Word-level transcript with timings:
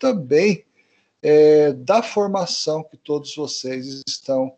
também 0.00 0.64
é, 1.22 1.72
da 1.72 2.02
formação 2.02 2.82
que 2.82 2.96
todos 2.96 3.36
vocês 3.36 4.02
estão 4.08 4.56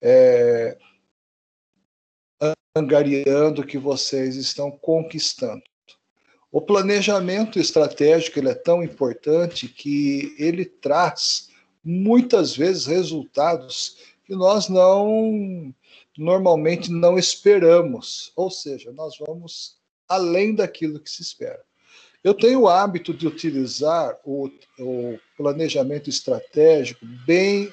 é, 0.00 0.78
angariando, 2.76 3.66
que 3.66 3.76
vocês 3.76 4.36
estão 4.36 4.70
conquistando. 4.70 5.62
O 6.50 6.60
planejamento 6.60 7.58
estratégico 7.58 8.38
ele 8.38 8.48
é 8.48 8.54
tão 8.54 8.82
importante 8.82 9.68
que 9.68 10.34
ele 10.38 10.64
traz 10.64 11.50
muitas 11.82 12.56
vezes 12.56 12.86
resultados 12.86 13.98
que 14.24 14.34
nós 14.34 14.68
não 14.68 15.74
normalmente 16.16 16.92
não 16.92 17.18
esperamos, 17.18 18.32
ou 18.36 18.48
seja, 18.48 18.92
nós 18.92 19.18
vamos 19.18 19.78
além 20.08 20.54
daquilo 20.54 21.00
que 21.00 21.10
se 21.10 21.22
espera. 21.22 21.60
Eu 22.24 22.32
tenho 22.32 22.62
o 22.62 22.68
hábito 22.68 23.12
de 23.12 23.26
utilizar 23.26 24.18
o, 24.24 24.48
o 24.78 25.18
planejamento 25.36 26.08
estratégico 26.08 27.04
bem, 27.26 27.70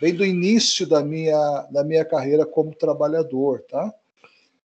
bem 0.00 0.14
do 0.14 0.24
início 0.24 0.86
da 0.86 1.04
minha, 1.04 1.68
da 1.70 1.84
minha 1.84 2.02
carreira 2.02 2.46
como 2.46 2.74
trabalhador, 2.74 3.62
tá? 3.68 3.92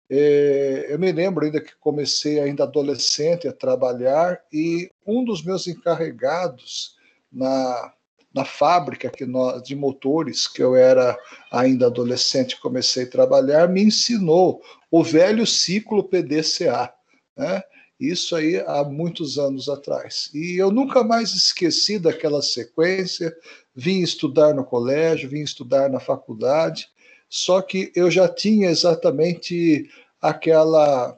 É, 0.09 0.87
eu 0.89 1.01
me 1.01 1.11
lembro 1.11 1.45
ainda 1.45 1.61
que 1.61 1.75
comecei 1.81 2.39
ainda 2.39 2.63
adolescente 2.63 3.49
a 3.49 3.53
trabalhar 3.53 4.41
e 4.53 4.89
um 5.05 5.25
dos 5.25 5.43
meus 5.43 5.67
encarregados 5.67 6.95
na, 7.33 7.93
na 8.33 8.45
fábrica 8.45 9.11
que 9.11 9.27
nós, 9.27 9.65
de 9.65 9.75
motores 9.75 10.47
que 10.47 10.63
eu 10.63 10.77
era 10.77 11.19
ainda 11.51 11.87
adolescente 11.87 12.61
comecei 12.61 13.03
a 13.03 13.11
trabalhar 13.11 13.69
me 13.69 13.83
ensinou 13.83 14.63
o 14.91 15.03
velho 15.03 15.45
ciclo 15.45 16.05
PDCA, 16.05 16.93
né? 17.37 17.65
Isso 18.03 18.35
aí 18.35 18.57
há 18.67 18.83
muitos 18.83 19.39
anos 19.39 19.69
atrás. 19.69 20.29
E 20.35 20.57
eu 20.57 20.73
nunca 20.73 21.05
mais 21.05 21.35
esqueci 21.35 22.01
daquela 22.01 22.43
sequência. 22.43 23.33
Vim 23.75 24.01
estudar 24.01 24.53
no 24.55 24.65
colégio, 24.65 25.29
vim 25.29 25.43
estudar 25.43 25.89
na 25.89 26.01
faculdade, 26.01 26.89
só 27.29 27.63
que 27.63 27.93
eu 27.95 28.11
já 28.11 28.29
tinha 28.29 28.69
exatamente 28.69 29.89
aquela 30.21 31.17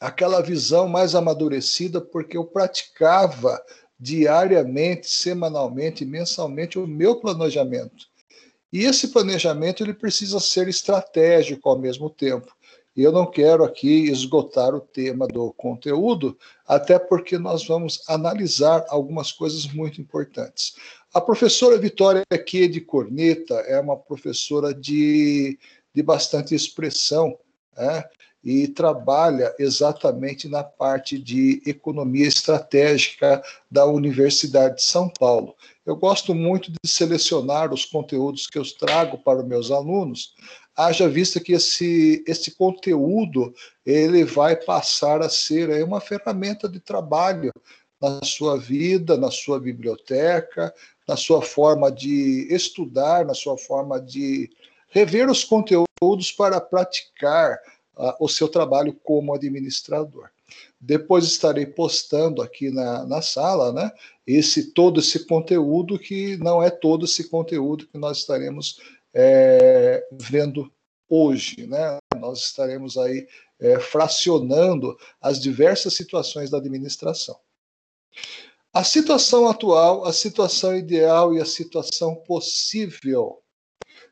aquela 0.00 0.42
visão 0.42 0.88
mais 0.88 1.14
amadurecida 1.14 2.00
porque 2.00 2.36
eu 2.36 2.44
praticava 2.44 3.62
diariamente, 3.98 5.08
semanalmente, 5.08 6.04
mensalmente 6.04 6.76
o 6.76 6.86
meu 6.86 7.20
planejamento. 7.20 8.06
E 8.72 8.84
esse 8.84 9.08
planejamento 9.08 9.84
ele 9.84 9.94
precisa 9.94 10.40
ser 10.40 10.66
estratégico 10.66 11.68
ao 11.68 11.78
mesmo 11.78 12.10
tempo. 12.10 12.52
E 12.94 13.02
eu 13.02 13.10
não 13.10 13.24
quero 13.24 13.64
aqui 13.64 14.10
esgotar 14.10 14.74
o 14.74 14.80
tema 14.80 15.26
do 15.26 15.52
conteúdo, 15.54 16.36
até 16.66 16.98
porque 16.98 17.38
nós 17.38 17.66
vamos 17.66 18.02
analisar 18.06 18.84
algumas 18.88 19.32
coisas 19.32 19.66
muito 19.66 20.00
importantes. 20.00 20.74
A 21.14 21.20
professora 21.20 21.78
Vitória 21.78 22.22
aqui 22.30 22.68
de 22.68 22.80
Corneta 22.80 23.54
é 23.66 23.80
uma 23.80 23.96
professora 23.96 24.74
de, 24.74 25.58
de 25.94 26.02
bastante 26.02 26.54
expressão, 26.54 27.38
né? 27.76 28.04
E 28.44 28.66
trabalha 28.66 29.54
exatamente 29.58 30.48
na 30.48 30.64
parte 30.64 31.18
de 31.18 31.62
economia 31.64 32.26
estratégica 32.26 33.42
da 33.70 33.86
Universidade 33.86 34.76
de 34.76 34.82
São 34.82 35.08
Paulo. 35.08 35.54
Eu 35.86 35.94
gosto 35.96 36.34
muito 36.34 36.70
de 36.70 36.78
selecionar 36.88 37.72
os 37.72 37.84
conteúdos 37.84 38.46
que 38.46 38.58
eu 38.58 38.64
trago 38.78 39.18
para 39.18 39.40
os 39.40 39.46
meus 39.46 39.70
alunos, 39.70 40.34
haja 40.76 41.08
vista 41.08 41.38
que 41.38 41.52
esse, 41.52 42.24
esse 42.26 42.52
conteúdo 42.52 43.54
ele 43.84 44.24
vai 44.24 44.56
passar 44.56 45.20
a 45.20 45.28
ser 45.28 45.84
uma 45.84 46.00
ferramenta 46.00 46.68
de 46.68 46.80
trabalho 46.80 47.52
na 48.00 48.20
sua 48.24 48.58
vida, 48.58 49.16
na 49.16 49.30
sua 49.30 49.60
biblioteca, 49.60 50.74
na 51.06 51.16
sua 51.16 51.42
forma 51.42 51.90
de 51.90 52.48
estudar, 52.50 53.24
na 53.24 53.34
sua 53.34 53.56
forma 53.56 54.00
de 54.00 54.50
rever 54.88 55.30
os 55.30 55.44
conteúdos 55.44 56.32
para 56.36 56.60
praticar 56.60 57.58
uh, 57.96 58.14
o 58.20 58.28
seu 58.28 58.48
trabalho 58.48 58.94
como 59.02 59.34
administrador. 59.34 60.30
Depois 60.80 61.24
estarei 61.24 61.64
postando 61.64 62.42
aqui 62.42 62.70
na, 62.70 63.06
na 63.06 63.22
sala, 63.22 63.72
né, 63.72 63.90
esse 64.26 64.72
todo 64.72 65.00
esse 65.00 65.26
conteúdo 65.26 65.98
que 65.98 66.36
não 66.38 66.62
é 66.62 66.70
todo 66.70 67.04
esse 67.04 67.28
conteúdo 67.28 67.86
que 67.86 67.98
nós 67.98 68.18
estaremos 68.18 68.80
é, 69.14 70.06
vendo 70.12 70.70
hoje. 71.08 71.66
Né? 71.66 71.98
Nós 72.18 72.40
estaremos 72.40 72.96
aí 72.96 73.26
é, 73.60 73.78
fracionando 73.78 74.96
as 75.20 75.40
diversas 75.40 75.94
situações 75.94 76.50
da 76.50 76.58
administração. 76.58 77.38
A 78.72 78.82
situação 78.82 79.48
atual, 79.48 80.04
a 80.06 80.12
situação 80.12 80.76
ideal 80.76 81.34
e 81.34 81.40
a 81.40 81.44
situação 81.44 82.14
possível. 82.14 83.42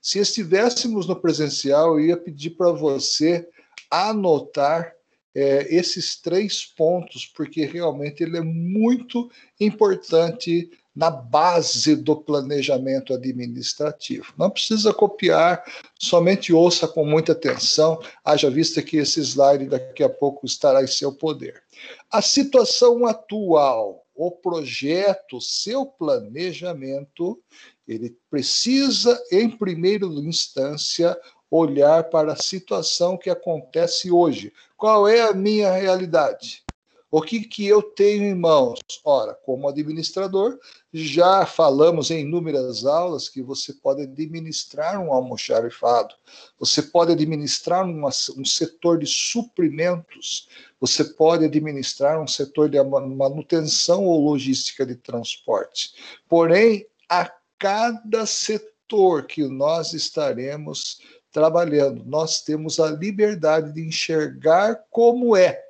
Se 0.02 0.18
estivéssemos 0.18 1.06
no 1.06 1.16
presencial, 1.16 1.98
eu 1.98 2.06
ia 2.06 2.16
pedir 2.16 2.50
para 2.50 2.70
você 2.70 3.48
anotar 3.91 4.95
é, 5.34 5.75
esses 5.75 6.21
três 6.21 6.65
pontos, 6.65 7.27
porque 7.27 7.65
realmente 7.65 8.23
ele 8.23 8.37
é 8.37 8.43
muito 8.43 9.31
importante 9.59 10.71
na 10.95 11.11
base 11.11 11.95
do 11.95 12.17
planejamento 12.17 13.15
administrativo. 13.15 14.34
Não 14.37 14.51
precisa 14.51 14.93
copiar, 14.93 15.65
somente 15.99 16.53
ouça 16.53 16.89
com 16.89 17.05
muita 17.05 17.33
atenção, 17.33 18.01
haja 18.25 18.51
vista 18.51 18.83
que 18.83 18.97
esse 18.97 19.21
slide 19.21 19.67
daqui 19.67 20.03
a 20.03 20.09
pouco 20.09 20.45
estará 20.45 20.83
em 20.83 20.89
seu 20.89 21.12
poder. 21.12 21.62
A 22.11 22.21
situação 22.21 23.07
atual, 23.07 24.05
o 24.15 24.31
projeto, 24.31 25.41
seu 25.41 25.87
planejamento, 25.87 27.41
ele 27.87 28.17
precisa, 28.28 29.21
em 29.33 29.49
primeira 29.49 30.05
instância, 30.07 31.17
olhar 31.50 32.05
para 32.05 32.34
a 32.34 32.37
situação 32.37 33.16
que 33.16 33.28
acontece 33.28 34.11
hoje. 34.11 34.53
Qual 34.77 35.09
é 35.09 35.22
a 35.22 35.33
minha 35.33 35.72
realidade? 35.72 36.62
O 37.11 37.21
que, 37.21 37.41
que 37.41 37.66
eu 37.66 37.83
tenho 37.83 38.22
em 38.22 38.37
mãos? 38.37 38.78
Ora, 39.05 39.34
como 39.34 39.69
administrador, 39.69 40.56
já 40.93 41.44
falamos 41.44 42.09
em 42.09 42.21
inúmeras 42.21 42.87
aulas 42.87 43.28
que 43.28 43.43
você 43.43 43.72
pode 43.72 44.03
administrar 44.03 45.00
um 45.00 45.12
almoxarifado, 45.12 46.15
você 46.56 46.81
pode 46.81 47.10
administrar 47.10 47.84
uma, 47.84 48.10
um 48.37 48.44
setor 48.44 49.00
de 49.00 49.06
suprimentos, 49.06 50.49
você 50.81 51.03
pode 51.03 51.44
administrar 51.44 52.22
um 52.22 52.28
setor 52.28 52.71
de 52.71 52.81
manutenção 52.81 54.05
ou 54.05 54.25
logística 54.25 54.87
de 54.87 54.94
transporte. 54.94 55.94
Porém, 56.28 56.87
a 57.09 57.28
cada 57.59 58.25
setor 58.25 59.27
que 59.27 59.43
nós 59.49 59.94
estaremos 59.94 61.00
trabalhando, 61.32 62.04
nós 62.04 62.42
temos 62.42 62.80
a 62.80 62.91
liberdade 62.91 63.72
de 63.72 63.86
enxergar 63.86 64.84
como 64.91 65.36
é 65.36 65.62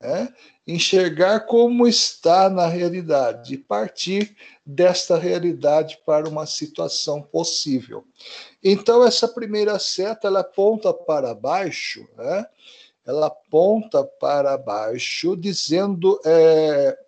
né? 0.00 0.32
enxergar 0.66 1.40
como 1.40 1.86
está 1.86 2.48
na 2.48 2.66
realidade 2.66 3.54
e 3.54 3.58
partir 3.58 4.36
desta 4.64 5.16
realidade 5.16 5.98
para 6.04 6.28
uma 6.28 6.46
situação 6.46 7.22
possível. 7.22 8.04
Então, 8.62 9.04
essa 9.04 9.26
primeira 9.26 9.78
seta 9.78 10.28
ela 10.28 10.40
aponta 10.40 10.92
para 10.92 11.34
baixo, 11.34 12.06
né? 12.16 12.46
ela 13.06 13.26
aponta 13.26 14.04
para 14.04 14.56
baixo, 14.58 15.36
dizendo, 15.36 16.20
é, 16.24 16.98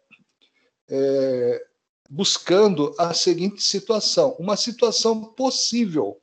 é, 0.89 1.67
buscando 2.09 2.95
a 2.99 3.13
seguinte 3.13 3.63
situação: 3.63 4.35
uma 4.39 4.57
situação 4.57 5.23
possível 5.23 6.20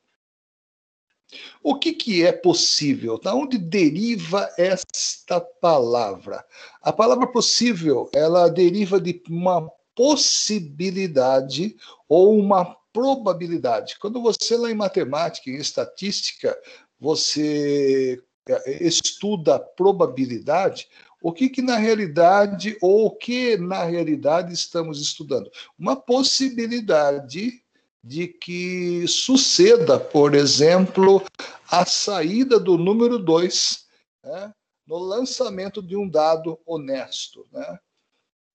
o 1.61 1.77
que, 1.77 1.93
que 1.93 2.25
é 2.25 2.31
possível? 2.31 3.19
Da 3.19 3.35
onde 3.35 3.57
deriva 3.57 4.49
esta 4.57 5.41
palavra? 5.41 6.45
A 6.81 6.93
palavra 6.93 7.27
possível, 7.27 8.09
ela 8.13 8.47
deriva 8.49 8.99
de 8.99 9.21
uma 9.29 9.69
possibilidade 9.93 11.75
ou 12.07 12.37
uma 12.37 12.77
probabilidade. 12.93 13.97
Quando 13.99 14.21
você 14.21 14.55
lá 14.55 14.71
em 14.71 14.75
matemática, 14.75 15.49
em 15.49 15.57
estatística, 15.57 16.57
você 16.99 18.21
é, 18.47 18.83
estuda 18.83 19.59
probabilidade, 19.59 20.87
o 21.21 21.33
que, 21.33 21.49
que 21.49 21.61
na 21.61 21.77
realidade, 21.77 22.77
ou 22.81 23.07
o 23.07 23.11
que 23.11 23.57
na 23.57 23.83
realidade 23.83 24.53
estamos 24.53 25.01
estudando? 25.01 25.51
Uma 25.77 25.95
possibilidade 25.95 27.61
de 28.03 28.27
que 28.27 29.07
suceda, 29.07 29.99
por 29.99 30.33
exemplo, 30.35 31.23
a 31.69 31.85
saída 31.85 32.59
do 32.59 32.77
número 32.77 33.19
2 33.19 33.85
né, 34.23 34.53
no 34.85 34.97
lançamento 34.97 35.81
de 35.81 35.95
um 35.95 36.07
dado 36.07 36.59
honesto. 36.65 37.45
Né? 37.51 37.79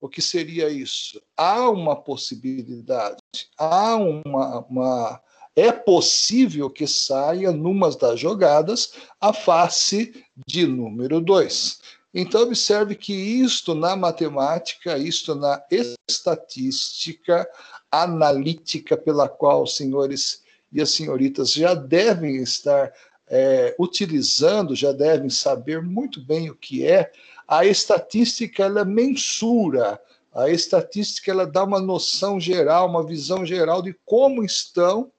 O 0.00 0.08
que 0.08 0.22
seria 0.22 0.68
isso? 0.68 1.22
Há 1.36 1.68
uma 1.68 1.94
possibilidade, 1.94 3.18
há 3.58 3.96
uma, 3.96 4.60
uma 4.66 5.22
é 5.54 5.70
possível 5.70 6.70
que 6.70 6.86
saia 6.86 7.52
numa 7.52 7.90
das 7.90 8.18
jogadas 8.18 8.94
a 9.20 9.32
face 9.32 10.24
de 10.46 10.66
número 10.66 11.20
2. 11.20 11.80
Então, 12.14 12.42
observe 12.42 12.94
que 12.94 13.14
isto 13.14 13.74
na 13.74 13.96
matemática, 13.96 14.98
isto 14.98 15.34
na 15.34 15.62
estatística 16.08 17.48
analítica, 17.90 18.96
pela 18.96 19.28
qual 19.28 19.62
os 19.62 19.76
senhores 19.76 20.42
e 20.70 20.80
as 20.80 20.90
senhoritas 20.90 21.52
já 21.52 21.74
devem 21.74 22.36
estar 22.36 22.92
é, 23.28 23.74
utilizando, 23.78 24.74
já 24.74 24.92
devem 24.92 25.30
saber 25.30 25.82
muito 25.82 26.20
bem 26.24 26.50
o 26.50 26.54
que 26.54 26.86
é, 26.86 27.10
a 27.48 27.64
estatística 27.64 28.62
ela 28.64 28.84
mensura, 28.84 30.00
a 30.34 30.48
estatística 30.50 31.30
ela 31.30 31.46
dá 31.46 31.64
uma 31.64 31.80
noção 31.80 32.40
geral, 32.40 32.88
uma 32.88 33.04
visão 33.04 33.44
geral 33.44 33.82
de 33.82 33.94
como 34.04 34.42
estão 34.42 35.10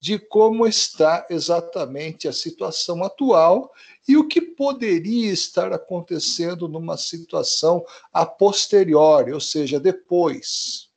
de 0.00 0.18
como 0.18 0.66
está 0.66 1.26
exatamente 1.28 2.26
a 2.26 2.32
situação 2.32 3.04
atual 3.04 3.70
e 4.08 4.16
o 4.16 4.26
que 4.26 4.40
poderia 4.40 5.30
estar 5.30 5.72
acontecendo 5.72 6.66
numa 6.66 6.96
situação 6.96 7.84
a 8.10 8.24
posteriori, 8.24 9.32
ou 9.32 9.40
seja, 9.40 9.78
depois. 9.78 10.88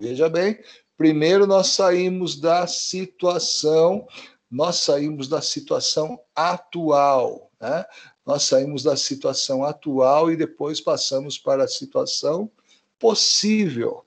Veja 0.00 0.28
bem, 0.28 0.62
primeiro 0.96 1.46
nós 1.46 1.68
saímos 1.68 2.40
da 2.40 2.68
situação, 2.68 4.06
nós 4.48 4.76
saímos 4.76 5.26
da 5.26 5.42
situação 5.42 6.20
atual, 6.34 7.50
né? 7.60 7.84
Nós 8.24 8.44
saímos 8.44 8.82
da 8.82 8.96
situação 8.96 9.64
atual 9.64 10.30
e 10.30 10.36
depois 10.36 10.80
passamos 10.80 11.36
para 11.36 11.64
a 11.64 11.68
situação 11.68 12.50
possível. 12.98 14.05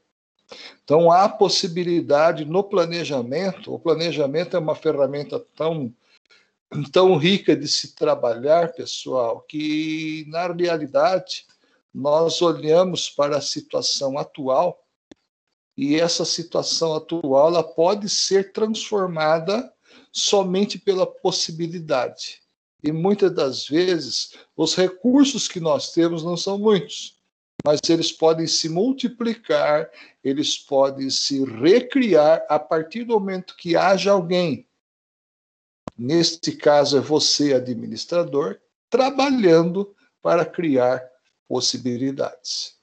Então, 0.83 1.11
há 1.11 1.29
possibilidade 1.29 2.45
no 2.45 2.63
planejamento, 2.63 3.73
o 3.73 3.79
planejamento 3.79 4.55
é 4.55 4.59
uma 4.59 4.75
ferramenta 4.75 5.39
tão, 5.55 5.93
tão 6.91 7.15
rica 7.15 7.55
de 7.55 7.67
se 7.67 7.93
trabalhar, 7.93 8.73
pessoal, 8.73 9.41
que, 9.41 10.25
na 10.27 10.47
realidade, 10.51 11.45
nós 11.93 12.41
olhamos 12.41 13.09
para 13.09 13.37
a 13.37 13.41
situação 13.41 14.17
atual 14.17 14.83
e 15.77 15.99
essa 15.99 16.25
situação 16.25 16.95
atual 16.95 17.49
ela 17.49 17.63
pode 17.63 18.09
ser 18.09 18.51
transformada 18.51 19.71
somente 20.11 20.77
pela 20.77 21.07
possibilidade. 21.07 22.41
E 22.83 22.91
muitas 22.91 23.33
das 23.33 23.67
vezes, 23.67 24.33
os 24.55 24.75
recursos 24.75 25.47
que 25.47 25.59
nós 25.59 25.91
temos 25.91 26.23
não 26.23 26.35
são 26.35 26.57
muitos 26.57 27.18
mas 27.63 27.79
eles 27.89 28.11
podem 28.11 28.47
se 28.47 28.69
multiplicar, 28.69 29.89
eles 30.23 30.57
podem 30.57 31.09
se 31.09 31.43
recriar 31.43 32.45
a 32.49 32.57
partir 32.57 33.03
do 33.03 33.13
momento 33.13 33.55
que 33.57 33.75
haja 33.75 34.11
alguém, 34.11 34.67
neste 35.97 36.53
caso 36.53 36.97
é 36.97 37.01
você, 37.01 37.53
administrador, 37.53 38.59
trabalhando 38.89 39.93
para 40.21 40.45
criar 40.45 41.03
possibilidades. 41.47 42.77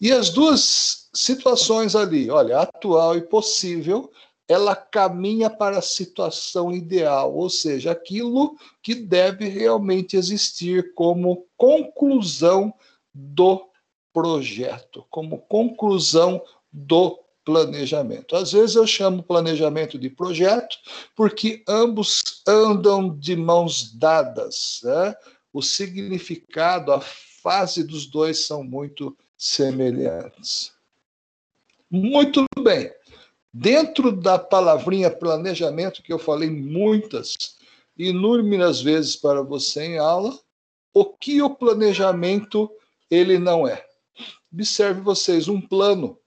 E 0.00 0.12
as 0.12 0.30
duas 0.30 1.08
situações 1.14 1.94
ali, 1.94 2.30
olha, 2.30 2.60
atual 2.60 3.16
e 3.16 3.22
possível, 3.22 4.10
ela 4.48 4.74
caminha 4.74 5.48
para 5.48 5.78
a 5.78 5.82
situação 5.82 6.72
ideal, 6.72 7.34
ou 7.34 7.48
seja, 7.48 7.92
aquilo 7.92 8.56
que 8.82 8.94
deve 8.94 9.48
realmente 9.48 10.16
existir 10.16 10.92
como 10.94 11.46
conclusão 11.56 12.74
do 13.14 13.71
projeto, 14.12 15.04
como 15.10 15.38
conclusão 15.38 16.42
do 16.72 17.18
planejamento. 17.44 18.36
Às 18.36 18.52
vezes 18.52 18.76
eu 18.76 18.86
chamo 18.86 19.22
planejamento 19.22 19.98
de 19.98 20.08
projeto 20.08 20.76
porque 21.16 21.62
ambos 21.68 22.22
andam 22.46 23.16
de 23.16 23.34
mãos 23.36 23.92
dadas. 23.92 24.80
Né? 24.84 25.14
O 25.52 25.60
significado, 25.60 26.92
a 26.92 27.00
fase 27.00 27.82
dos 27.82 28.06
dois 28.06 28.46
são 28.46 28.62
muito 28.62 29.16
semelhantes. 29.36 30.72
Muito 31.90 32.44
bem. 32.62 32.92
Dentro 33.52 34.12
da 34.12 34.38
palavrinha 34.38 35.10
planejamento, 35.10 36.02
que 36.02 36.12
eu 36.12 36.18
falei 36.18 36.48
muitas, 36.48 37.56
inúmeras 37.98 38.80
vezes 38.80 39.16
para 39.16 39.42
você 39.42 39.82
em 39.82 39.98
aula, 39.98 40.38
o 40.94 41.04
que 41.04 41.42
o 41.42 41.50
planejamento 41.50 42.70
ele 43.10 43.38
não 43.38 43.68
é? 43.68 43.84
Observe 44.52 45.00
vocês, 45.00 45.48
um 45.48 45.60
plano. 45.60 46.18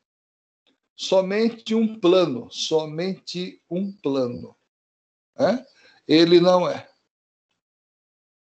Somente 0.96 1.76
um 1.76 2.00
plano, 2.00 2.48
somente 2.50 3.62
um 3.70 3.92
plano. 3.92 4.56
É? 5.38 5.64
Ele 6.08 6.40
não 6.40 6.68
é. 6.68 6.88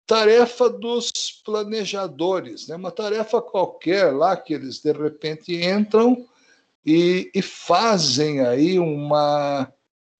Tarefa 0.07 0.69
dos 0.69 1.11
planejadores, 1.45 2.67
né? 2.67 2.75
uma 2.75 2.91
tarefa 2.91 3.41
qualquer 3.41 4.11
lá 4.13 4.35
que 4.35 4.53
eles 4.53 4.81
de 4.81 4.91
repente 4.91 5.55
entram 5.55 6.27
e, 6.85 7.31
e 7.33 7.41
fazem 7.41 8.41
aí 8.41 8.77
uma, 8.79 9.71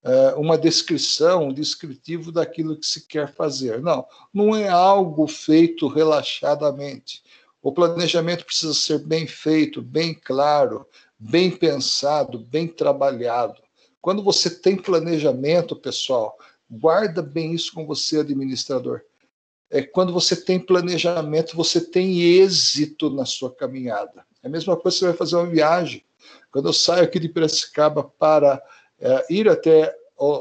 é, 0.04 0.34
uma 0.36 0.58
descrição, 0.58 1.48
um 1.48 1.54
descritivo 1.54 2.32
daquilo 2.32 2.78
que 2.78 2.86
se 2.86 3.08
quer 3.08 3.34
fazer. 3.34 3.82
Não, 3.82 4.06
não 4.34 4.56
é 4.56 4.70
algo 4.70 5.28
feito 5.28 5.88
relaxadamente. 5.88 7.22
O 7.62 7.72
planejamento 7.72 8.44
precisa 8.44 8.74
ser 8.74 9.00
bem 9.00 9.28
feito, 9.28 9.82
bem 9.82 10.14
claro, 10.14 10.88
bem 11.18 11.52
pensado, 11.52 12.40
bem 12.40 12.68
trabalhado. 12.68 13.62
Quando 14.02 14.24
você 14.24 14.50
tem 14.50 14.76
planejamento, 14.76 15.76
pessoal, 15.76 16.36
guarda 16.70 17.22
bem 17.22 17.54
isso 17.54 17.72
com 17.74 17.86
você, 17.86 18.20
administrador. 18.20 19.02
É 19.70 19.84
quando 19.84 20.12
você 20.12 20.36
tem 20.36 20.60
planejamento, 20.60 21.56
você 21.56 21.80
tem 21.80 22.20
êxito 22.20 23.12
na 23.12 23.26
sua 23.26 23.54
caminhada. 23.54 24.26
É 24.42 24.48
a 24.48 24.50
mesma 24.50 24.76
coisa 24.76 24.98
que 24.98 25.00
você 25.00 25.06
vai 25.10 25.18
fazer 25.18 25.36
uma 25.36 25.46
viagem. 25.46 26.04
Quando 26.52 26.68
eu 26.68 26.74
saio 26.74 27.04
aqui 27.04 27.20
de 27.20 27.30
Piracicaba 27.30 28.04
para 28.04 28.62
é, 29.00 29.26
ir 29.30 29.48
até 29.48 29.96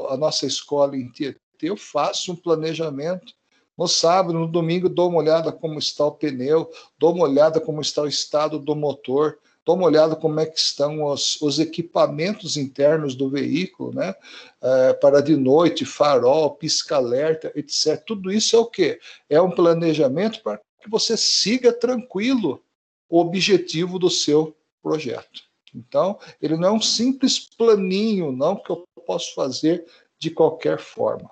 a 0.09 0.17
nossa 0.17 0.45
escola 0.45 0.97
em 0.97 1.09
Tietê, 1.11 1.39
eu 1.61 1.77
faço 1.77 2.31
um 2.31 2.35
planejamento 2.35 3.33
no 3.77 3.87
sábado, 3.87 4.37
no 4.37 4.47
domingo, 4.47 4.89
dou 4.89 5.09
uma 5.09 5.19
olhada 5.19 5.51
como 5.51 5.79
está 5.79 6.05
o 6.05 6.11
pneu, 6.11 6.69
dou 6.99 7.13
uma 7.13 7.25
olhada 7.25 7.59
como 7.59 7.81
está 7.81 8.01
o 8.01 8.07
estado 8.07 8.59
do 8.59 8.75
motor, 8.75 9.39
dou 9.65 9.75
uma 9.75 9.85
olhada 9.85 10.15
como 10.15 10.39
é 10.39 10.45
que 10.45 10.59
estão 10.59 11.03
os, 11.03 11.41
os 11.41 11.59
equipamentos 11.59 12.57
internos 12.57 13.15
do 13.15 13.29
veículo, 13.29 13.93
né? 13.93 14.13
É, 14.61 14.93
para 14.93 15.21
de 15.21 15.35
noite, 15.35 15.85
farol, 15.85 16.55
pisca-alerta, 16.55 17.51
etc. 17.55 18.03
Tudo 18.05 18.31
isso 18.31 18.55
é 18.55 18.59
o 18.59 18.65
quê? 18.65 18.99
É 19.29 19.41
um 19.41 19.51
planejamento 19.51 20.41
para 20.41 20.59
que 20.81 20.89
você 20.89 21.15
siga 21.15 21.71
tranquilo 21.71 22.63
o 23.09 23.19
objetivo 23.19 23.99
do 23.99 24.09
seu 24.09 24.55
projeto. 24.81 25.43
Então, 25.73 26.19
ele 26.41 26.57
não 26.57 26.69
é 26.69 26.71
um 26.71 26.81
simples 26.81 27.39
planinho, 27.39 28.31
não, 28.31 28.55
que 28.55 28.71
eu 28.71 28.83
posso 29.05 29.33
fazer 29.33 29.85
de 30.19 30.29
qualquer 30.29 30.79
forma. 30.79 31.31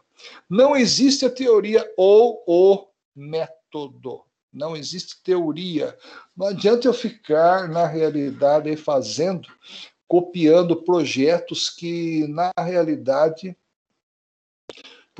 Não 0.50 0.76
existe 0.76 1.26
a 1.26 1.30
teoria 1.30 1.86
ou 1.98 2.44
o 2.48 2.88
método. 3.16 4.22
Não 4.52 4.76
existe 4.76 5.22
teoria. 5.24 5.98
Não 6.36 6.48
adianta 6.48 6.88
eu 6.88 6.94
ficar 6.94 7.70
na 7.70 7.86
realidade 7.86 8.76
fazendo, 8.76 9.48
copiando 10.08 10.82
projetos 10.84 11.70
que 11.70 12.28
na 12.28 12.52
realidade 12.58 13.56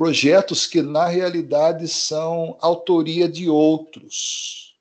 projetos 0.00 0.66
que 0.66 0.80
na 0.80 1.06
realidade 1.06 1.86
são 1.86 2.56
autoria 2.58 3.28
de 3.28 3.50
outros. 3.50 4.74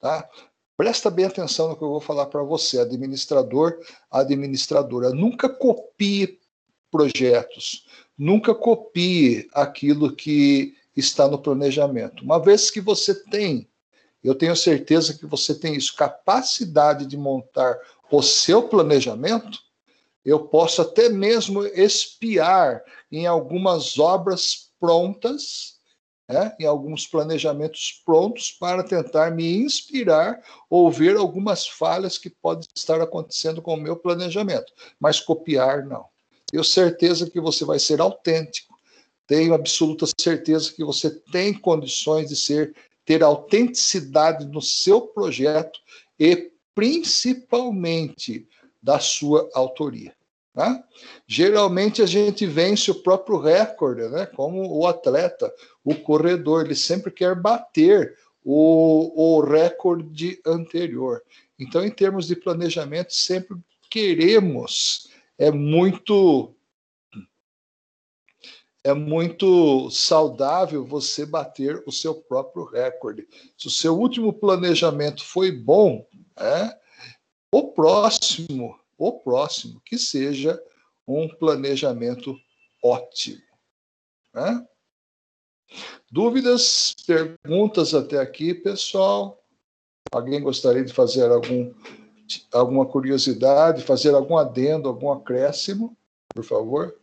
Tá? 0.00 0.28
Presta 0.76 1.08
bem 1.08 1.26
atenção 1.26 1.68
no 1.68 1.76
que 1.76 1.84
eu 1.84 1.90
vou 1.90 2.00
falar 2.00 2.26
para 2.26 2.42
você, 2.42 2.80
administrador, 2.80 3.78
administradora. 4.10 5.10
Nunca 5.10 5.48
copie 5.48 6.40
projetos. 6.90 7.86
Nunca 8.18 8.54
copie 8.54 9.48
aquilo 9.52 10.14
que 10.14 10.74
está 10.96 11.28
no 11.28 11.38
planejamento. 11.38 12.24
Uma 12.24 12.38
vez 12.38 12.70
que 12.70 12.80
você 12.80 13.14
tem, 13.14 13.68
eu 14.24 14.34
tenho 14.34 14.56
certeza 14.56 15.14
que 15.14 15.26
você 15.26 15.54
tem 15.54 15.74
isso, 15.74 15.94
capacidade 15.94 17.06
de 17.06 17.16
montar 17.16 17.78
o 18.10 18.22
seu 18.22 18.62
planejamento, 18.68 19.58
eu 20.24 20.40
posso 20.40 20.82
até 20.82 21.08
mesmo 21.08 21.64
espiar 21.66 22.82
em 23.12 23.26
algumas 23.26 23.98
obras 23.98 24.72
prontas, 24.80 25.76
né, 26.28 26.56
em 26.58 26.66
alguns 26.66 27.06
planejamentos 27.06 28.02
prontos, 28.04 28.50
para 28.50 28.82
tentar 28.82 29.30
me 29.30 29.56
inspirar 29.58 30.42
ou 30.68 30.90
ver 30.90 31.16
algumas 31.16 31.68
falhas 31.68 32.18
que 32.18 32.28
podem 32.28 32.66
estar 32.74 33.00
acontecendo 33.00 33.62
com 33.62 33.74
o 33.74 33.80
meu 33.80 33.96
planejamento. 33.96 34.72
Mas 34.98 35.20
copiar, 35.20 35.86
não. 35.86 36.06
Tenho 36.46 36.64
certeza 36.64 37.28
que 37.30 37.40
você 37.40 37.64
vai 37.64 37.78
ser 37.78 38.00
autêntico. 38.00 38.76
Tenho 39.26 39.54
absoluta 39.54 40.06
certeza 40.18 40.72
que 40.72 40.84
você 40.84 41.10
tem 41.10 41.52
condições 41.52 42.28
de 42.28 42.36
ser 42.36 42.74
ter 43.04 43.22
autenticidade 43.22 44.44
no 44.46 44.60
seu 44.60 45.00
projeto 45.00 45.78
e 46.18 46.50
principalmente 46.74 48.46
da 48.82 48.98
sua 48.98 49.48
autoria. 49.54 50.12
Né? 50.54 50.82
Geralmente 51.26 52.02
a 52.02 52.06
gente 52.06 52.44
vence 52.46 52.90
o 52.90 53.02
próprio 53.02 53.38
recorde, 53.38 54.08
né? 54.08 54.26
como 54.26 54.66
o 54.76 54.86
atleta, 54.86 55.52
o 55.84 55.94
corredor, 55.94 56.64
ele 56.64 56.74
sempre 56.74 57.12
quer 57.12 57.34
bater 57.34 58.16
o, 58.44 59.36
o 59.36 59.40
recorde 59.40 60.40
anterior. 60.44 61.22
Então, 61.58 61.84
em 61.84 61.90
termos 61.90 62.26
de 62.26 62.36
planejamento, 62.36 63.14
sempre 63.14 63.56
queremos, 63.88 65.08
é 65.38 65.50
muito 65.50 66.52
é 68.82 68.94
muito 68.94 69.90
saudável 69.90 70.86
você 70.86 71.26
bater 71.26 71.82
o 71.86 71.90
seu 71.90 72.14
próprio 72.14 72.64
recorde. 72.64 73.26
Se 73.58 73.66
o 73.66 73.70
seu 73.70 73.98
último 73.98 74.32
planejamento 74.32 75.24
foi 75.24 75.50
bom, 75.50 76.06
é, 76.38 76.78
o 77.50 77.72
próximo, 77.72 78.78
o 78.96 79.18
próximo, 79.18 79.82
que 79.84 79.98
seja 79.98 80.62
um 81.06 81.26
planejamento 81.28 82.38
ótimo. 82.80 83.42
Né? 84.32 84.64
Dúvidas, 86.08 86.94
perguntas 87.04 87.92
até 87.92 88.18
aqui, 88.18 88.54
pessoal? 88.54 89.42
Alguém 90.12 90.40
gostaria 90.40 90.84
de 90.84 90.92
fazer 90.92 91.28
algum, 91.28 91.74
alguma 92.52 92.86
curiosidade, 92.86 93.84
fazer 93.84 94.14
algum 94.14 94.36
adendo, 94.36 94.88
algum 94.88 95.10
acréscimo, 95.10 95.96
por 96.34 96.44
favor? 96.44 96.98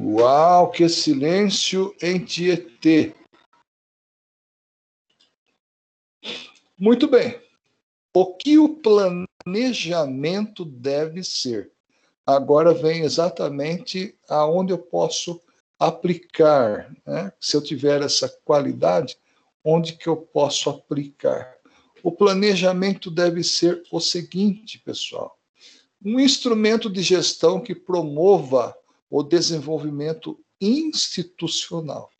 Uau, 0.00 0.70
que 0.70 0.88
silêncio 0.88 1.92
em 2.00 2.24
Tietê. 2.24 3.14
Muito 6.78 7.08
bem. 7.08 7.42
O 8.14 8.36
que 8.36 8.58
o 8.58 8.76
planejamento 8.76 10.64
deve 10.64 11.24
ser? 11.24 11.72
Agora 12.28 12.72
vem 12.74 13.04
exatamente 13.04 14.14
aonde 14.28 14.70
eu 14.70 14.76
posso 14.76 15.40
aplicar. 15.78 16.94
Né? 17.06 17.32
Se 17.40 17.56
eu 17.56 17.62
tiver 17.62 18.02
essa 18.02 18.28
qualidade, 18.44 19.16
onde 19.64 19.94
que 19.94 20.06
eu 20.06 20.18
posso 20.18 20.68
aplicar? 20.68 21.56
O 22.02 22.12
planejamento 22.12 23.10
deve 23.10 23.42
ser 23.42 23.82
o 23.90 23.98
seguinte, 23.98 24.78
pessoal: 24.78 25.38
um 26.04 26.20
instrumento 26.20 26.90
de 26.90 27.00
gestão 27.00 27.62
que 27.62 27.74
promova 27.74 28.76
o 29.08 29.22
desenvolvimento 29.22 30.38
institucional. 30.60 32.10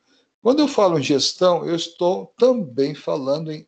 Quando 0.40 0.60
eu 0.60 0.68
falo 0.68 0.98
em 0.98 1.02
gestão, 1.02 1.66
eu 1.66 1.76
estou 1.76 2.32
também 2.38 2.94
falando 2.94 3.52
em 3.52 3.66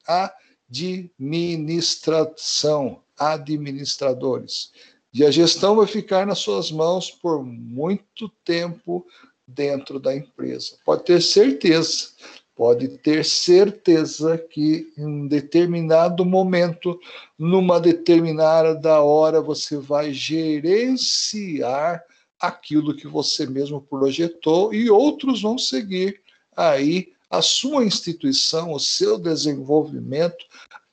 administração, 0.70 3.02
administradores. 3.18 4.72
E 5.12 5.24
a 5.24 5.30
gestão 5.30 5.76
vai 5.76 5.86
ficar 5.86 6.26
nas 6.26 6.38
suas 6.38 6.70
mãos 6.70 7.10
por 7.10 7.44
muito 7.44 8.28
tempo 8.44 9.04
dentro 9.46 9.98
da 9.98 10.14
empresa. 10.14 10.76
Pode 10.84 11.04
ter 11.04 11.20
certeza, 11.20 12.10
pode 12.54 12.86
ter 12.98 13.24
certeza 13.24 14.38
que 14.38 14.92
em 14.96 15.26
determinado 15.26 16.24
momento, 16.24 16.98
numa 17.36 17.80
determinada 17.80 19.00
hora, 19.02 19.40
você 19.40 19.76
vai 19.76 20.12
gerenciar 20.12 22.04
aquilo 22.38 22.96
que 22.96 23.08
você 23.08 23.46
mesmo 23.46 23.82
projetou 23.82 24.72
e 24.72 24.88
outros 24.88 25.42
vão 25.42 25.58
seguir 25.58 26.22
aí 26.56 27.12
a 27.28 27.42
sua 27.42 27.84
instituição, 27.84 28.72
o 28.72 28.78
seu 28.78 29.18
desenvolvimento, 29.18 30.44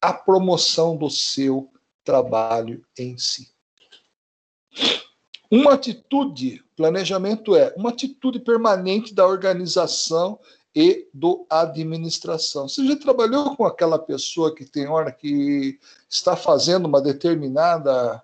a 0.02 0.12
promoção 0.14 0.98
do 0.98 1.10
seu 1.10 1.70
trabalho 2.04 2.84
em 2.98 3.18
si. 3.18 3.57
Uma 5.50 5.74
atitude, 5.74 6.64
planejamento 6.76 7.56
é 7.56 7.74
uma 7.78 7.90
atitude 7.90 8.40
permanente 8.40 9.14
da 9.14 9.26
organização 9.26 10.40
e 10.76 11.08
do 11.14 11.46
administração. 11.50 12.68
Você 12.68 12.86
já 12.86 12.96
trabalhou 12.98 13.56
com 13.56 13.66
aquela 13.66 13.98
pessoa 13.98 14.54
que 14.54 14.66
tem 14.66 14.88
hora 14.88 15.12
que 15.12 15.80
está 16.10 16.36
fazendo 16.36 16.86
uma 16.86 17.02
determinada 17.02 18.22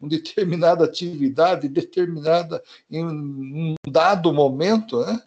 uma 0.00 0.08
determinada 0.08 0.84
atividade 0.86 1.68
determinada 1.68 2.62
em 2.90 3.04
um 3.04 3.74
dado 3.86 4.32
momento, 4.32 5.04
né? 5.04 5.20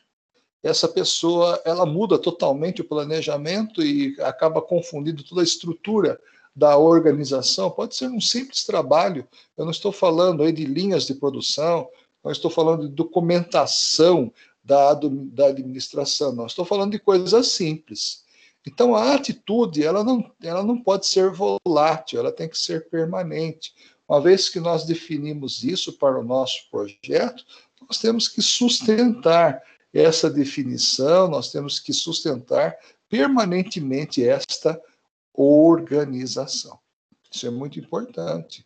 essa 0.63 0.87
pessoa 0.87 1.61
ela 1.65 1.85
muda 1.85 2.17
totalmente 2.17 2.81
o 2.81 2.87
planejamento 2.87 3.83
e 3.83 4.15
acaba 4.21 4.61
confundindo 4.61 5.23
toda 5.23 5.41
a 5.41 5.43
estrutura 5.43 6.19
da 6.55 6.77
organização. 6.77 7.71
Pode 7.71 7.95
ser 7.95 8.09
um 8.09 8.21
simples 8.21 8.63
trabalho. 8.63 9.27
Eu 9.57 9.65
não 9.65 9.71
estou 9.71 9.91
falando 9.91 10.43
aí 10.43 10.51
de 10.51 10.65
linhas 10.65 11.05
de 11.05 11.15
produção, 11.15 11.87
não 12.23 12.31
estou 12.31 12.51
falando 12.51 12.87
de 12.87 12.93
documentação 12.93 14.31
da, 14.63 14.93
da 14.93 15.47
administração, 15.47 16.33
não. 16.33 16.45
Estou 16.45 16.65
falando 16.65 16.91
de 16.91 16.99
coisas 16.99 17.47
simples. 17.47 18.23
Então 18.65 18.95
a 18.95 19.13
atitude 19.13 19.83
ela 19.83 20.03
não, 20.03 20.31
ela 20.41 20.63
não 20.63 20.81
pode 20.81 21.05
ser 21.05 21.31
volátil, 21.31 22.19
ela 22.19 22.31
tem 22.31 22.47
que 22.47 22.57
ser 22.57 22.89
permanente. 22.89 23.73
Uma 24.07 24.21
vez 24.21 24.47
que 24.47 24.59
nós 24.59 24.85
definimos 24.85 25.63
isso 25.63 25.93
para 25.93 26.19
o 26.19 26.23
nosso 26.23 26.69
projeto, 26.69 27.43
nós 27.81 27.97
temos 27.97 28.27
que 28.27 28.41
sustentar 28.41 29.61
essa 29.93 30.29
definição, 30.29 31.27
nós 31.27 31.51
temos 31.51 31.79
que 31.79 31.93
sustentar 31.93 32.75
permanentemente 33.09 34.27
esta 34.27 34.79
organização. 35.33 36.79
Isso 37.31 37.47
é 37.47 37.49
muito 37.49 37.79
importante. 37.79 38.65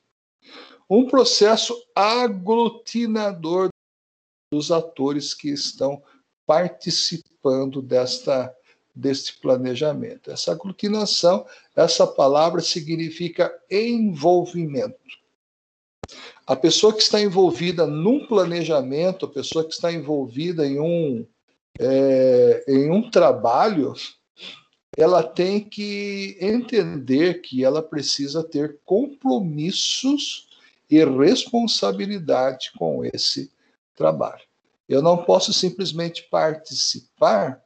Um 0.90 1.08
processo 1.08 1.76
aglutinador 1.96 3.70
dos 4.52 4.72
atores 4.72 5.34
que 5.34 5.50
estão 5.50 6.02
participando 6.46 7.82
desta 7.82 8.54
deste 8.98 9.40
planejamento. 9.40 10.32
Essa 10.32 10.54
aglutinação, 10.54 11.46
essa 11.76 12.08
palavra 12.08 12.62
significa 12.62 13.54
envolvimento. 13.70 14.98
A 16.46 16.56
pessoa 16.56 16.94
que 16.94 17.02
está 17.02 17.22
envolvida 17.22 17.86
num 17.86 18.26
planejamento, 18.26 19.26
a 19.26 19.30
pessoa 19.30 19.64
que 19.64 19.74
está 19.74 19.92
envolvida 19.92 20.66
em 20.66 20.80
um, 20.80 21.28
é, 21.80 22.64
em 22.68 22.90
um 22.90 23.10
trabalho, 23.12 23.94
ela 24.98 25.22
tem 25.22 25.63
que 25.63 26.36
entender 26.42 27.42
que 27.42 27.63
ela 27.63 27.84
precisa 27.84 28.44
ter 28.44 28.80
compromissos 28.84 30.50
e 30.89 31.06
responsabilidade 31.06 32.72
com 32.75 33.06
esse 33.06 33.51
trabalho. 33.96 34.42
Eu 34.89 35.04
não 35.04 35.18
posso 35.18 35.54
simplesmente 35.54 36.24
participar 36.32 37.62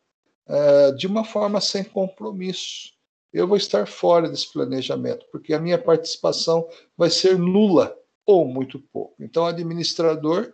é, 0.45 0.91
de 0.91 1.07
uma 1.07 1.23
forma 1.23 1.61
sem 1.61 1.83
compromisso. 1.83 2.91
Eu 3.31 3.47
vou 3.47 3.55
estar 3.55 3.87
fora 3.87 4.27
desse 4.27 4.51
planejamento, 4.51 5.25
porque 5.31 5.53
a 5.53 5.59
minha 5.59 5.77
participação 5.77 6.67
vai 6.97 7.09
ser 7.09 7.37
nula 7.37 7.95
ou 8.25 8.43
muito 8.43 8.77
pouco. 8.91 9.15
Então, 9.23 9.45
administrador, 9.45 10.51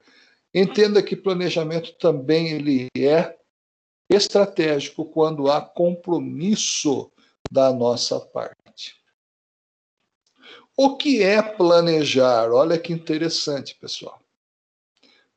entenda 0.53 1.01
que 1.01 1.15
planejamento 1.15 1.93
também 1.93 2.50
ele 2.50 2.88
é 2.96 3.37
estratégico 4.10 5.06
quando 5.06 5.52
há 5.52 5.62
compromisso 5.62 7.12
da 7.52 7.74
nossa 7.74 8.20
parte. 8.20 8.96
O 10.76 10.96
que 10.96 11.24
é 11.24 11.42
planejar? 11.42 12.52
Olha 12.52 12.78
que 12.78 12.94
interessante, 12.94 13.76
pessoal. 13.76 14.22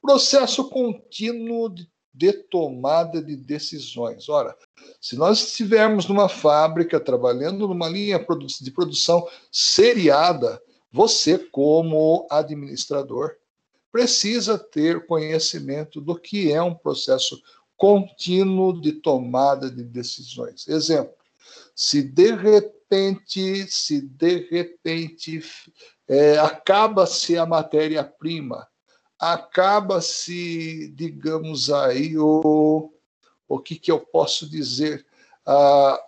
Processo 0.00 0.68
contínuo 0.68 1.74
de 2.12 2.32
tomada 2.32 3.22
de 3.22 3.36
decisões. 3.36 4.28
Ora, 4.28 4.56
se 5.00 5.16
nós 5.16 5.38
estivermos 5.38 6.06
numa 6.06 6.28
fábrica 6.28 7.00
trabalhando 7.00 7.66
numa 7.68 7.88
linha 7.88 8.18
de 8.60 8.70
produção 8.70 9.26
seriada, 9.50 10.60
você, 10.92 11.38
como 11.38 12.26
administrador, 12.30 13.36
precisa 13.92 14.58
ter 14.58 15.06
conhecimento 15.06 16.00
do 16.00 16.18
que 16.18 16.52
é 16.52 16.62
um 16.62 16.74
processo 16.74 17.40
contínuo 17.80 18.78
de 18.78 18.92
tomada 18.92 19.70
de 19.70 19.82
decisões. 19.82 20.68
Exemplo, 20.68 21.14
se 21.74 22.02
de 22.02 22.30
repente, 22.32 23.66
se 23.72 24.02
de 24.02 24.46
repente 24.50 25.40
é, 26.06 26.38
acaba-se 26.38 27.38
a 27.38 27.46
matéria-prima, 27.46 28.68
acaba-se, 29.18 30.92
digamos 30.94 31.72
aí, 31.72 32.18
o, 32.18 32.92
o 33.48 33.58
que, 33.58 33.76
que 33.76 33.90
eu 33.90 33.98
posso 33.98 34.46
dizer? 34.46 35.06
Ah, 35.46 35.98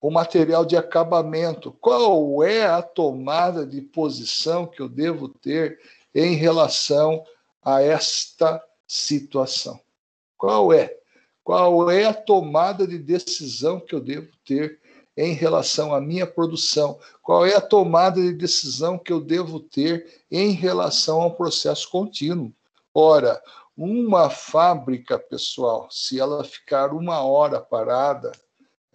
o 0.00 0.10
material 0.10 0.64
de 0.64 0.78
acabamento. 0.78 1.72
Qual 1.72 2.42
é 2.42 2.64
a 2.64 2.80
tomada 2.80 3.66
de 3.66 3.82
posição 3.82 4.66
que 4.66 4.80
eu 4.80 4.88
devo 4.88 5.28
ter 5.28 5.78
em 6.14 6.36
relação 6.36 7.22
a 7.62 7.82
esta 7.82 8.64
situação? 8.86 9.78
Qual 10.40 10.72
é? 10.72 10.96
Qual 11.44 11.90
é 11.90 12.06
a 12.06 12.14
tomada 12.14 12.86
de 12.86 12.98
decisão 12.98 13.78
que 13.78 13.94
eu 13.94 14.00
devo 14.00 14.32
ter 14.42 14.80
em 15.14 15.34
relação 15.34 15.94
à 15.94 16.00
minha 16.00 16.26
produção? 16.26 16.98
Qual 17.22 17.44
é 17.44 17.54
a 17.54 17.60
tomada 17.60 18.22
de 18.22 18.32
decisão 18.32 18.96
que 18.96 19.12
eu 19.12 19.20
devo 19.20 19.60
ter 19.60 20.24
em 20.30 20.52
relação 20.52 21.20
ao 21.20 21.34
processo 21.34 21.90
contínuo? 21.90 22.54
Ora, 22.94 23.38
uma 23.76 24.30
fábrica, 24.30 25.18
pessoal, 25.18 25.88
se 25.90 26.18
ela 26.18 26.42
ficar 26.42 26.94
uma 26.94 27.20
hora 27.20 27.60
parada, 27.60 28.32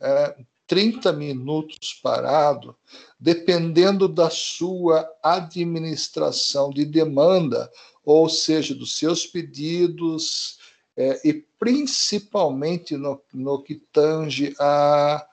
é, 0.01 0.35
30 0.65 1.13
minutos 1.13 1.93
parado, 2.01 2.75
dependendo 3.19 4.07
da 4.07 4.31
sua 4.31 5.07
administração 5.21 6.71
de 6.71 6.85
demanda, 6.85 7.71
ou 8.03 8.27
seja, 8.27 8.73
dos 8.73 8.97
seus 8.97 9.27
pedidos, 9.27 10.57
é, 10.97 11.19
e 11.27 11.33
principalmente 11.59 12.95
no, 12.95 13.21
no 13.33 13.61
que 13.61 13.75
tange 13.91 14.55
a, 14.59 15.27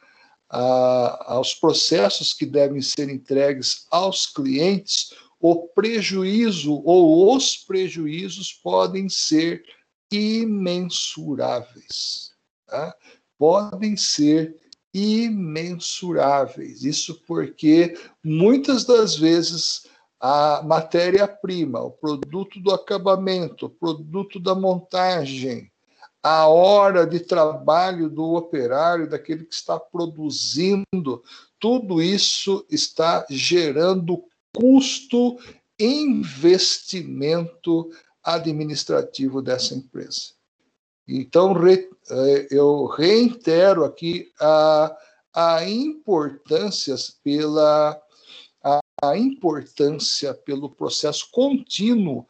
a, 0.50 1.34
aos 1.34 1.54
processos 1.54 2.32
que 2.32 2.44
devem 2.44 2.82
ser 2.82 3.08
entregues 3.08 3.86
aos 3.90 4.26
clientes, 4.26 5.12
o 5.40 5.68
prejuízo 5.68 6.82
ou 6.84 7.34
os 7.34 7.56
prejuízos 7.56 8.52
podem 8.52 9.08
ser 9.08 9.62
imensuráveis. 10.10 12.32
Tá? 12.66 12.94
Podem 13.38 13.96
ser 13.96 14.56
imensuráveis. 14.94 16.84
Isso 16.84 17.20
porque 17.26 17.98
muitas 18.22 18.84
das 18.84 19.16
vezes 19.16 19.86
a 20.22 20.62
matéria-prima, 20.62 21.80
o 21.80 21.90
produto 21.90 22.60
do 22.60 22.72
acabamento, 22.72 23.66
o 23.66 23.70
produto 23.70 24.38
da 24.38 24.54
montagem, 24.54 25.68
a 26.22 26.46
hora 26.46 27.04
de 27.04 27.18
trabalho 27.18 28.08
do 28.08 28.34
operário, 28.34 29.10
daquele 29.10 29.44
que 29.44 29.52
está 29.52 29.80
produzindo, 29.80 31.24
tudo 31.58 32.00
isso 32.00 32.64
está 32.70 33.26
gerando 33.28 34.22
custo, 34.54 35.40
investimento 35.76 37.90
administrativo 38.22 39.42
dessa 39.42 39.74
empresa. 39.74 40.34
Então, 41.08 41.52
re, 41.52 41.90
é, 42.08 42.46
eu 42.48 42.86
reitero 42.86 43.84
aqui 43.84 44.30
a, 44.40 44.96
a 45.34 45.68
importância 45.68 46.94
pela 47.24 48.00
a, 49.02 49.16
importância 49.16 50.32
pelo 50.32 50.70
processo 50.70 51.28
contínuo 51.30 52.26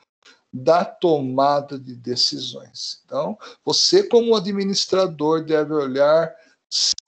da 0.52 0.84
tomada 0.84 1.78
de 1.78 1.94
decisões. 1.94 3.02
Então, 3.04 3.38
você 3.64 4.02
como 4.02 4.36
administrador 4.36 5.44
deve 5.44 5.72
olhar 5.72 6.34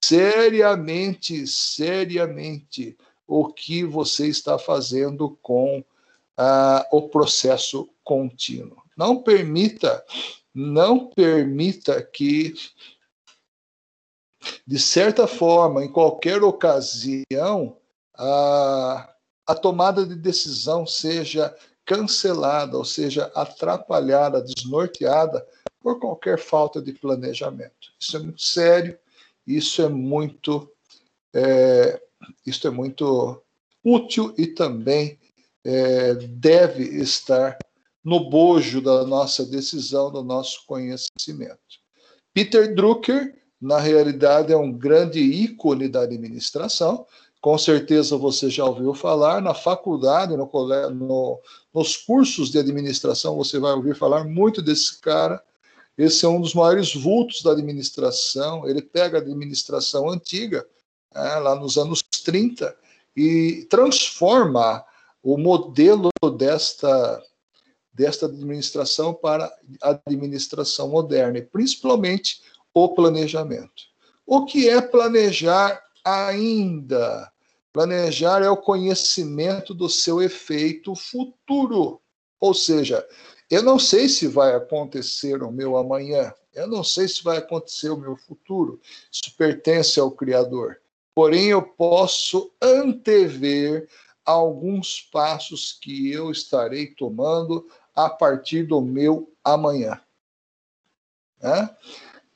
seriamente, 0.05 1.47
seriamente 1.47 2.97
o 3.27 3.53
que 3.53 3.85
você 3.85 4.29
está 4.29 4.59
fazendo 4.59 5.39
com 5.43 5.85
ah, 6.37 6.87
o 6.93 7.09
processo 7.09 7.89
contínuo. 8.03 8.83
Não 8.97 9.23
permita 9.23 10.05
não 10.55 11.09
permita 11.09 12.01
que, 12.01 12.55
de 14.65 14.79
certa 14.79 15.27
forma, 15.27 15.85
em 15.85 15.91
qualquer 15.91 16.45
ocasião, 16.45 17.77
a, 18.15 19.14
a 19.47 19.55
tomada 19.55 20.07
de 20.07 20.15
decisão 20.15 20.87
seja 20.87 21.55
cancelada, 21.85 22.79
ou 22.79 22.85
seja, 22.85 23.31
atrapalhada, 23.35 24.43
desnorteada 24.43 25.47
por 25.81 26.01
qualquer 26.01 26.39
falta 26.39 26.81
de 26.81 26.93
planejamento. 26.93 27.93
Isso 28.01 28.17
é 28.17 28.21
muito 28.21 28.43
sério, 28.43 28.99
isso 29.47 29.83
é 29.83 29.89
muito, 29.89 30.71
é, 31.35 32.01
isso 32.47 32.67
é 32.67 32.71
muito 32.71 33.43
útil 33.85 34.35
e 34.39 34.47
também 34.47 35.19
é, 35.63 36.15
deve 36.15 36.85
estar 36.85 37.59
no 38.03 38.29
bojo 38.29 38.81
da 38.81 39.05
nossa 39.05 39.45
decisão, 39.45 40.11
do 40.11 40.23
nosso 40.23 40.65
conhecimento. 40.67 41.59
Peter 42.33 42.75
Drucker, 42.75 43.35
na 43.61 43.79
realidade, 43.79 44.53
é 44.53 44.57
um 44.57 44.73
grande 44.73 45.21
ícone 45.21 45.89
da 45.89 46.03
administração. 46.03 47.07
Com 47.45 47.59
certeza 47.59 48.17
você 48.17 48.49
já 48.49 48.65
ouviu 48.65 48.95
falar. 48.95 49.43
Na 49.43 49.53
faculdade, 49.53 50.35
no, 50.35 50.49
no, 50.95 51.41
nos 51.75 51.95
cursos 51.95 52.51
de 52.51 52.59
administração, 52.59 53.37
você 53.37 53.59
vai 53.59 53.75
ouvir 53.75 53.95
falar 53.95 54.25
muito 54.25 54.63
desse 54.63 54.99
cara. 54.99 55.45
Esse 55.99 56.25
é 56.25 56.29
um 56.31 56.41
dos 56.41 56.55
maiores 56.55 56.95
vultos 56.95 57.43
da 57.43 57.53
administração. 57.53 58.67
Ele 58.67 58.81
pega 58.81 59.19
a 59.19 59.21
administração 59.21 60.09
antiga, 60.09 60.67
é, 61.15 61.35
lá 61.37 61.55
nos 61.55 61.77
anos 61.77 62.03
30, 62.25 62.75
e 63.15 63.67
transforma 63.69 64.83
o 65.23 65.37
modelo 65.37 66.09
desta 66.39 67.23
desta 67.93 68.25
administração 68.25 69.13
para 69.13 69.55
a 69.83 70.01
administração 70.07 70.89
moderna, 70.89 71.41
e 71.41 71.43
principalmente 71.43 72.41
o 72.73 72.89
planejamento. 72.89 73.85
O 74.27 74.47
que 74.47 74.67
é 74.67 74.81
planejar 74.81 75.79
ainda? 76.03 77.34
Planejar 77.75 78.41
é 78.41 78.49
o 78.49 78.57
conhecimento 78.57 79.75
do 79.75 79.89
seu 79.89 80.23
efeito 80.23 80.95
futuro. 80.95 82.01
Ou 82.39 82.55
seja, 82.55 83.05
eu 83.51 83.65
não 83.65 83.81
sei 83.81 84.09
se 84.09 84.29
vai 84.29 84.55
acontecer 84.55 85.43
o 85.43 85.51
meu 85.51 85.77
amanhã, 85.77 86.33
eu 86.55 86.69
não 86.69 86.85
sei 86.85 87.09
se 87.09 87.25
vai 87.25 87.39
acontecer 87.39 87.91
o 87.91 87.97
meu 87.97 88.17
futuro. 88.17 88.81
Isso 89.11 89.37
pertence 89.37 89.99
ao 89.99 90.13
Criador. 90.13 90.81
Porém, 91.17 91.47
eu 91.47 91.63
posso 91.63 92.53
antever 92.63 93.89
alguns 94.25 95.01
passos 95.01 95.73
que 95.73 96.13
eu 96.13 96.31
estarei 96.31 96.95
tomando 96.95 97.69
a 97.93 98.09
partir 98.09 98.63
do 98.63 98.81
meu 98.81 99.33
amanhã. 99.43 100.01
É? 101.43 101.69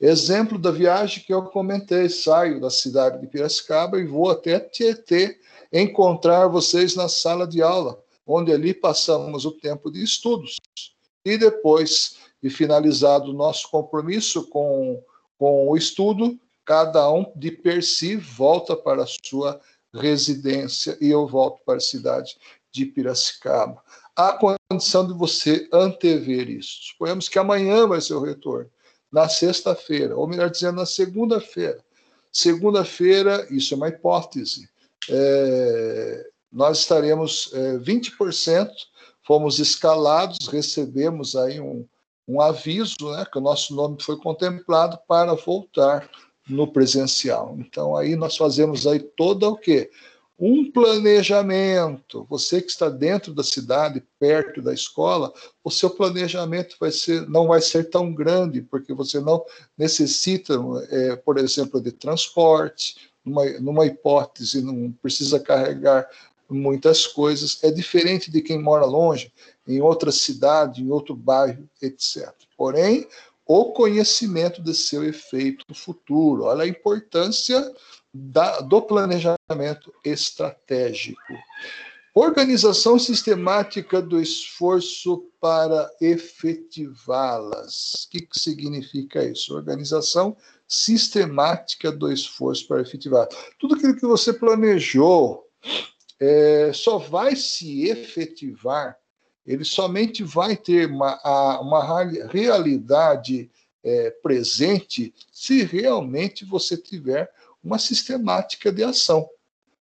Exemplo 0.01 0.59
da 0.59 0.71
viagem 0.71 1.25
que 1.25 1.33
eu 1.33 1.43
comentei: 1.45 2.09
saio 2.09 2.61
da 2.61 2.71
cidade 2.71 3.21
de 3.21 3.27
Piracicaba 3.27 3.99
e 3.99 4.07
vou 4.07 4.31
até 4.31 4.61
Tietê 4.61 5.39
encontrar 5.73 6.47
vocês 6.47 6.95
na 6.95 7.09
sala 7.09 7.47
de 7.47 7.63
aula, 7.63 8.01
onde 8.27 8.53
ali 8.53 8.73
passamos 8.73 9.45
o 9.45 9.53
tempo 9.53 9.91
de 9.91 10.03
estudos. 10.03 10.57
E 11.25 11.37
depois 11.37 12.17
de 12.43 12.49
finalizado 12.49 13.31
o 13.31 13.35
nosso 13.35 13.69
compromisso 13.69 14.49
com, 14.49 15.03
com 15.37 15.69
o 15.69 15.77
estudo, 15.77 16.39
cada 16.65 17.11
um 17.13 17.33
de 17.35 17.51
per 17.51 17.83
si 17.83 18.15
volta 18.17 18.77
para 18.77 19.03
a 19.03 19.09
sua 19.25 19.61
residência 19.93 20.97
e 21.01 21.09
eu 21.11 21.27
volto 21.27 21.61
para 21.65 21.79
a 21.79 21.81
cidade 21.81 22.37
de 22.71 22.87
Piracicaba 22.87 23.83
há 24.19 24.33
condição 24.33 25.07
de 25.07 25.15
você 25.15 25.69
antever 25.73 26.51
isso. 26.51 26.89
Suponhamos 26.91 27.29
que 27.29 27.39
amanhã 27.39 27.87
vai 27.87 28.01
ser 28.01 28.15
o 28.15 28.21
retorno, 28.21 28.69
na 29.11 29.29
sexta-feira, 29.29 30.17
ou 30.17 30.27
melhor 30.27 30.51
dizendo, 30.51 30.77
na 30.77 30.87
segunda-feira. 30.87 31.79
Segunda-feira, 32.33 33.47
isso 33.51 33.75
é 33.75 33.77
uma 33.77 33.89
hipótese, 33.89 34.69
é, 35.11 36.27
nós 36.53 36.79
estaremos 36.79 37.51
é, 37.53 37.79
20%, 37.79 38.69
fomos 39.27 39.59
escalados, 39.59 40.49
recebemos 40.49 41.37
aí 41.37 41.61
um, 41.61 41.87
um 42.27 42.41
aviso, 42.41 42.97
né, 43.11 43.27
que 43.31 43.39
o 43.39 43.43
nosso 43.43 43.75
nome 43.75 43.99
foi 44.01 44.17
contemplado 44.19 44.99
para 45.07 45.35
voltar 45.35 46.09
no 46.49 46.67
presencial. 46.67 47.55
Então 47.59 47.97
aí 47.97 48.17
nós 48.17 48.37
fazemos 48.37 48.87
aí 48.87 49.01
toda 49.01 49.49
o 49.49 49.57
quê? 49.57 49.91
Um 50.39 50.71
planejamento. 50.71 52.25
Você 52.31 52.63
que 52.63 52.71
está 52.71 52.89
dentro 52.89 53.35
da 53.35 53.43
cidade, 53.43 54.05
perto 54.21 54.63
da 54.63 54.73
escola, 54.73 55.33
o 55.65 55.71
seu 55.71 55.91
planejamento 55.91 56.77
vai 56.79 56.93
ser, 56.93 57.29
não 57.29 57.49
vai 57.49 57.61
ser 57.61 57.91
tão 57.91 58.15
grande, 58.15 58.63
porque 58.63 58.95
você 58.95 59.21
não 59.21 59.45
necessita, 59.77 60.55
é, 60.91 61.17
por 61.17 61.39
exemplo, 61.39 61.81
de 61.81 61.91
transporte, 61.91 63.11
numa, 63.25 63.45
numa 63.59 63.87
hipótese, 63.87 64.63
não 64.63 64.93
precisa 65.03 65.41
carregar 65.41 66.09
muitas 66.49 67.07
coisas. 67.07 67.59
É 67.65 67.71
diferente 67.71 68.31
de 68.31 68.41
quem 68.41 68.63
mora 68.63 68.87
longe, 68.87 69.33
em 69.67 69.81
outra 69.81 70.13
cidade, 70.13 70.83
em 70.83 70.91
outro 70.91 71.17
bairro, 71.17 71.69
etc. 71.83 72.33
Porém, 72.57 73.09
o 73.45 73.73
conhecimento 73.73 74.63
de 74.63 74.75
seu 74.75 75.03
efeito 75.03 75.75
futuro. 75.75 76.45
Olha 76.45 76.65
a 76.65 76.69
importância 76.69 77.75
da, 78.13 78.61
do 78.61 78.83
planejamento 78.83 79.93
estratégico. 80.05 81.21
Organização 82.15 82.99
sistemática 82.99 84.03
do 84.03 84.21
esforço 84.21 85.31
para 85.41 85.89
efetivá-las. 86.01 88.05
O 88.05 88.11
que, 88.11 88.23
que 88.23 88.41
significa 88.41 89.25
isso? 89.25 89.55
Organização 89.55 90.37
sistemática 90.67 91.93
do 91.93 92.13
esforço 92.13 92.67
para 92.67 92.83
efetivar. 92.83 93.29
Tudo 93.59 93.77
aquilo 93.77 93.95
que 93.95 94.07
você 94.07 94.33
planejou 94.33 95.47
é, 96.19 96.73
só 96.75 96.99
vai 96.99 97.37
se 97.37 97.89
efetivar, 97.89 98.99
ele 99.47 99.65
somente 99.65 100.25
vai 100.25 100.57
ter 100.57 100.91
uma, 100.91 101.61
uma 101.61 102.05
realidade 102.31 103.49
é, 103.83 104.11
presente 104.11 105.15
se 105.33 105.63
realmente 105.63 106.45
você 106.45 106.77
tiver 106.77 107.31
uma 107.63 107.79
sistemática 107.79 108.73
de 108.73 108.83
ação. 108.85 109.29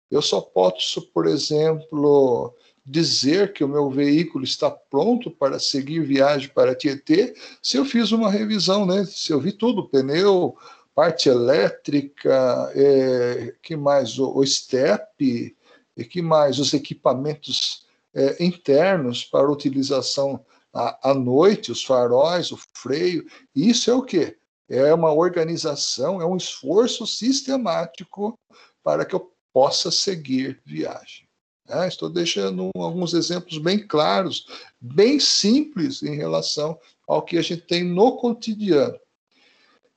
Eu 0.09 0.21
só 0.21 0.41
posso, 0.41 1.01
por 1.13 1.25
exemplo, 1.25 2.53
dizer 2.85 3.53
que 3.53 3.63
o 3.63 3.67
meu 3.67 3.89
veículo 3.89 4.43
está 4.43 4.69
pronto 4.69 5.31
para 5.31 5.59
seguir 5.59 6.03
viagem 6.03 6.49
para 6.49 6.75
Tietê 6.75 7.33
se 7.61 7.77
eu 7.77 7.85
fiz 7.85 8.11
uma 8.11 8.29
revisão, 8.29 8.85
né? 8.85 9.05
Se 9.05 9.31
eu 9.31 9.39
vi 9.39 9.51
tudo, 9.53 9.87
pneu, 9.87 10.57
parte 10.93 11.29
elétrica, 11.29 12.71
é, 12.75 13.53
que 13.61 13.75
mais 13.75 14.19
o, 14.19 14.37
o 14.37 14.45
step, 14.45 15.55
e 15.95 16.05
que 16.05 16.21
mais 16.21 16.59
os 16.59 16.73
equipamentos 16.73 17.85
é, 18.13 18.43
internos 18.43 19.23
para 19.23 19.49
utilização 19.49 20.43
à, 20.73 21.11
à 21.11 21.13
noite, 21.13 21.71
os 21.71 21.83
faróis, 21.83 22.51
o 22.51 22.59
freio. 22.73 23.25
Isso 23.55 23.89
é 23.89 23.93
o 23.93 24.01
quê? 24.01 24.37
É 24.73 24.93
uma 24.93 25.11
organização, 25.11 26.21
é 26.21 26.25
um 26.25 26.37
esforço 26.37 27.05
sistemático 27.05 28.39
para 28.81 29.03
que 29.03 29.13
eu 29.13 29.29
possa 29.51 29.91
seguir 29.91 30.61
viagem. 30.65 31.27
É, 31.67 31.89
estou 31.89 32.09
deixando 32.09 32.69
alguns 32.77 33.13
exemplos 33.13 33.57
bem 33.57 33.85
claros, 33.85 34.45
bem 34.79 35.19
simples 35.19 36.01
em 36.01 36.15
relação 36.15 36.79
ao 37.05 37.21
que 37.21 37.37
a 37.37 37.41
gente 37.41 37.63
tem 37.63 37.83
no 37.83 38.15
cotidiano. 38.15 38.97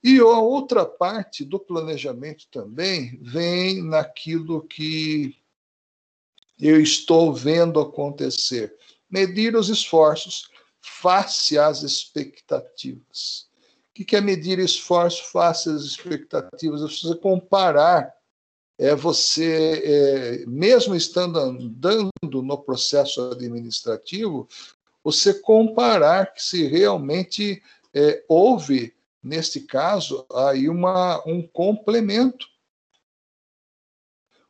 E 0.03 0.19
a 0.19 0.25
outra 0.25 0.85
parte 0.85 1.45
do 1.45 1.61
planejamento 1.61 2.49
também 2.51 3.17
vem 3.23 3.81
naquilo 3.81 4.67
que 4.67 5.37
eu 6.61 6.81
estou 6.81 7.33
vendo 7.33 7.79
acontecer. 7.79 8.77
Medir 9.09 9.55
os 9.55 9.69
esforços 9.69 10.51
face 10.81 11.57
às 11.57 11.85
expectativas. 11.85 13.54
Que 13.95 14.17
é 14.17 14.21
medir 14.21 14.59
esforço 14.59 15.25
face 15.31 15.69
às 15.71 15.83
expectativas? 15.83 16.81
Você 16.81 17.15
comparar, 17.17 18.13
é 18.77 18.95
você, 18.95 19.83
é, 19.85 20.47
mesmo 20.47 20.97
estando 20.97 21.39
andando 21.39 22.11
no 22.33 22.59
processo 22.59 23.31
administrativo, 23.31 24.49
você 25.03 25.33
comparar 25.33 26.33
se 26.37 26.67
realmente 26.67 27.63
é, 27.95 28.25
houve, 28.29 28.93
neste 29.23 29.61
caso, 29.61 30.27
aí 30.33 30.69
uma, 30.69 31.23
um 31.25 31.41
complemento 31.47 32.47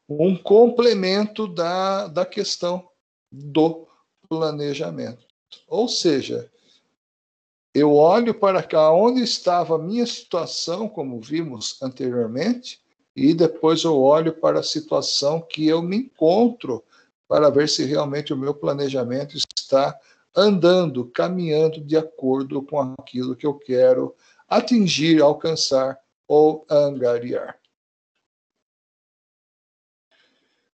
um 0.09 0.37
complemento 0.37 1.47
da, 1.47 2.07
da 2.09 2.27
questão 2.27 2.89
do 3.31 3.87
planejamento. 4.29 5.27
Ou 5.67 5.89
seja, 5.89 6.51
eu 7.75 7.93
olho 7.93 8.33
para 8.33 8.63
cá 8.63 8.93
onde 8.93 9.21
estava 9.21 9.75
a 9.75 9.79
minha 9.79 10.07
situação, 10.07 10.89
como 10.89 11.21
vimos 11.21 11.83
anteriormente, 11.83 12.81
e 13.17 13.35
depois 13.35 13.83
eu 13.83 14.01
olho 14.01 14.33
para 14.33 14.61
a 14.61 14.63
situação 14.63 15.41
que 15.41 15.67
eu 15.67 15.83
me 15.83 15.97
encontro 15.97 16.85
para 17.27 17.51
ver 17.51 17.69
se 17.69 17.85
realmente 17.85 18.33
o 18.33 18.37
meu 18.37 18.55
planejamento 18.55 19.37
está 19.37 19.99
andando, 20.37 21.07
caminhando 21.07 21.81
de 21.81 21.97
acordo 21.97 22.63
com 22.63 22.95
aquilo 22.99 23.35
que 23.35 23.47
eu 23.47 23.55
quero 23.55 24.15
atingir, 24.49 25.21
alcançar 25.21 25.99
ou 26.29 26.65
angariar. 26.71 27.59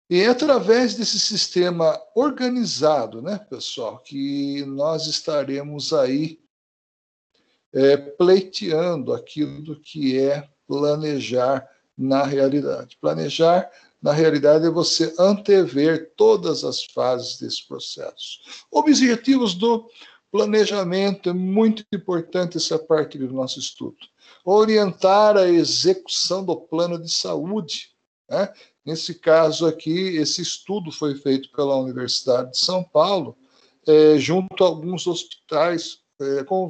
E 0.08 0.20
é 0.20 0.26
através 0.26 0.96
desse 0.96 1.20
sistema 1.20 1.98
organizado, 2.14 3.22
né, 3.22 3.38
pessoal, 3.48 3.98
que 3.98 4.64
nós 4.64 5.06
estaremos 5.06 5.92
aí 5.92 6.40
é, 7.72 7.96
pleiteando 7.96 9.12
aquilo 9.12 9.78
que 9.80 10.18
é 10.18 10.48
planejar 10.66 11.66
na 11.96 12.24
realidade. 12.24 12.96
Planejar 13.00 13.70
na 14.02 14.12
realidade 14.12 14.66
é 14.66 14.70
você 14.70 15.14
antever 15.18 16.12
todas 16.16 16.64
as 16.64 16.84
fases 16.84 17.38
desse 17.38 17.66
processo. 17.66 18.38
Objetivos 18.70 19.54
do 19.54 19.88
planejamento 20.32 21.28
é 21.28 21.32
muito 21.32 21.84
importante 21.92 22.56
essa 22.56 22.78
parte 22.78 23.18
do 23.18 23.32
nosso 23.32 23.58
estudo. 23.58 23.98
Orientar 24.44 25.36
a 25.36 25.48
execução 25.48 26.44
do 26.44 26.56
plano 26.56 26.98
de 26.98 27.10
saúde, 27.10 27.90
né? 28.28 28.52
Nesse 28.84 29.14
caso 29.14 29.66
aqui, 29.66 30.16
esse 30.16 30.40
estudo 30.40 30.90
foi 30.90 31.14
feito 31.14 31.50
pela 31.52 31.76
Universidade 31.76 32.52
de 32.52 32.58
São 32.58 32.82
Paulo, 32.82 33.36
é, 33.86 34.16
junto 34.18 34.64
a 34.64 34.66
alguns 34.66 35.06
hospitais, 35.06 35.98
é, 36.20 36.44
com 36.44 36.68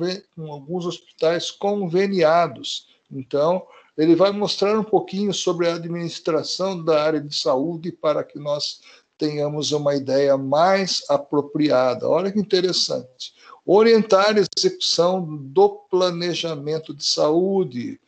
alguns 0.53 0.87
hospitais 0.87 1.51
conveniados. 1.51 2.89
Então, 3.11 3.67
ele 3.97 4.15
vai 4.15 4.31
mostrar 4.33 4.79
um 4.79 4.85
pouquinho 4.85 5.35
sobre 5.35 5.69
a 5.69 5.75
administração 5.75 6.83
da 6.83 7.03
área 7.03 7.21
de 7.21 7.35
saúde 7.35 7.93
para 7.93 8.23
que 8.25 8.39
nós 8.39 8.81
tenhamos 9.19 9.73
uma 9.73 9.95
ideia 9.95 10.37
mais 10.37 11.03
apropriada. 11.09 12.09
Olha 12.09 12.33
que 12.33 12.39
interessante. 12.39 13.35
Orientar 13.67 14.37
a 14.37 14.41
execução 14.41 15.37
do 15.37 15.69
planejamento 15.91 16.95
de 16.95 17.05
saúde 17.05 18.01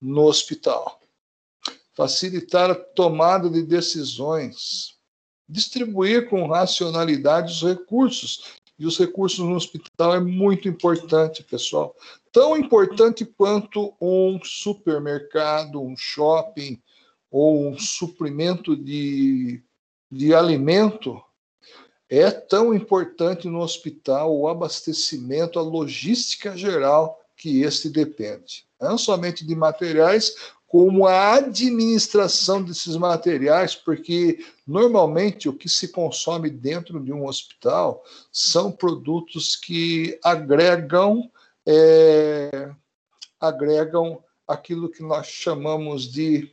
no 0.00 0.22
hospital 0.22 1.00
facilitar 1.94 2.70
a 2.70 2.74
tomada 2.74 3.48
de 3.48 3.62
decisões, 3.62 4.94
distribuir 5.48 6.28
com 6.28 6.46
racionalidade 6.48 7.52
os 7.52 7.62
recursos. 7.62 8.44
E 8.78 8.86
os 8.86 8.98
recursos 8.98 9.38
no 9.38 9.54
hospital 9.54 10.14
é 10.14 10.20
muito 10.20 10.68
importante, 10.68 11.44
pessoal. 11.44 11.94
Tão 12.32 12.56
importante 12.56 13.24
quanto 13.24 13.94
um 14.00 14.40
supermercado, 14.42 15.80
um 15.80 15.96
shopping 15.96 16.80
ou 17.30 17.68
um 17.68 17.78
suprimento 17.78 18.76
de, 18.76 19.62
de 20.10 20.34
alimento. 20.34 21.22
É 22.08 22.30
tão 22.30 22.74
importante 22.74 23.48
no 23.48 23.60
hospital 23.60 24.36
o 24.36 24.48
abastecimento, 24.48 25.58
a 25.58 25.62
logística 25.62 26.56
geral 26.56 27.20
que 27.36 27.62
este 27.62 27.88
depende. 27.88 28.64
Não 28.80 28.98
somente 28.98 29.46
de 29.46 29.54
materiais, 29.54 30.34
como 30.74 31.06
a 31.06 31.34
administração 31.34 32.60
desses 32.60 32.96
materiais, 32.96 33.76
porque 33.76 34.44
normalmente 34.66 35.48
o 35.48 35.52
que 35.52 35.68
se 35.68 35.86
consome 35.86 36.50
dentro 36.50 36.98
de 36.98 37.12
um 37.12 37.28
hospital 37.28 38.02
são 38.32 38.72
produtos 38.72 39.54
que 39.54 40.18
agregam 40.24 41.30
é, 41.64 42.72
agregam 43.38 44.20
aquilo 44.48 44.90
que 44.90 45.00
nós 45.00 45.28
chamamos 45.28 46.10
de 46.10 46.52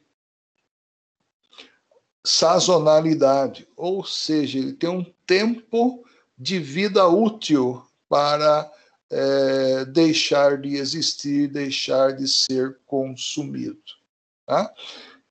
sazonalidade, 2.23 3.67
ou 3.75 4.05
seja, 4.05 4.59
ele 4.59 4.73
tem 4.73 4.89
um 4.91 5.13
tempo 5.25 6.05
de 6.37 6.59
vida 6.59 7.07
útil 7.07 7.83
para 8.07 8.71
é, 9.09 9.85
deixar 9.85 10.61
de 10.61 10.75
existir, 10.75 11.47
deixar 11.47 12.15
de 12.15 12.27
ser 12.27 12.77
consumido. 12.85 13.99
Tá? 14.45 14.73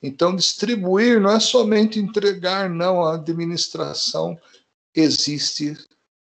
Então, 0.03 0.35
distribuir 0.35 1.21
não 1.21 1.31
é 1.31 1.41
somente 1.41 1.99
entregar, 1.99 2.71
não, 2.71 3.05
a 3.05 3.15
administração 3.15 4.39
existe 4.95 5.77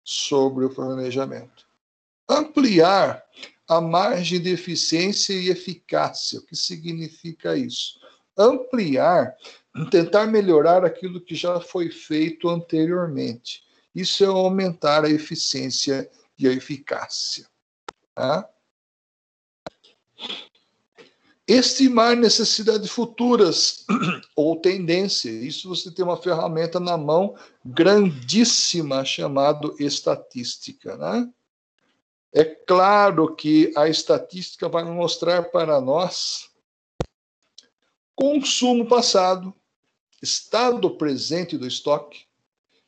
sobre 0.05 0.65
o 0.65 0.71
planejamento. 0.75 1.67
Ampliar 2.29 3.23
a 3.69 3.81
margem 3.81 4.41
de 4.41 4.51
eficiência 4.51 5.33
e 5.33 5.49
eficácia. 5.49 6.41
O 6.41 6.43
que 6.43 6.57
significa 6.57 7.57
isso? 7.57 8.01
Ampliar, 8.37 9.35
tentar 9.91 10.27
melhorar 10.27 10.85
aquilo 10.85 11.21
que 11.21 11.35
já 11.35 11.61
foi 11.61 11.91
feito 11.91 12.49
anteriormente. 12.49 13.63
Isso 13.95 14.25
é 14.25 14.27
aumentar 14.27 15.05
a 15.05 15.11
eficiência 15.11 16.11
e 16.39 16.49
a 16.49 16.53
eficácia. 16.53 17.47
Tá? 18.15 18.49
Estimar 21.53 22.17
necessidades 22.17 22.91
futuras 22.91 23.85
ou 24.35 24.57
tendência. 24.57 25.29
Isso 25.29 25.69
você 25.69 25.91
tem 25.91 26.03
uma 26.03 26.17
ferramenta 26.17 26.81
na 26.81 26.97
mão 26.97 27.37
grandíssima 27.63 29.05
chamado 29.05 29.77
estatística, 29.79 30.97
né? 30.97 31.31
É 32.33 32.43
claro 32.43 33.37
que 33.37 33.71
a 33.77 33.87
estatística 33.87 34.67
vai 34.67 34.83
mostrar 34.83 35.43
para 35.51 35.79
nós 35.79 36.51
consumo 38.17 38.87
passado, 38.87 39.53
estado 40.23 40.97
presente 40.97 41.59
do 41.59 41.67
estoque 41.67 42.25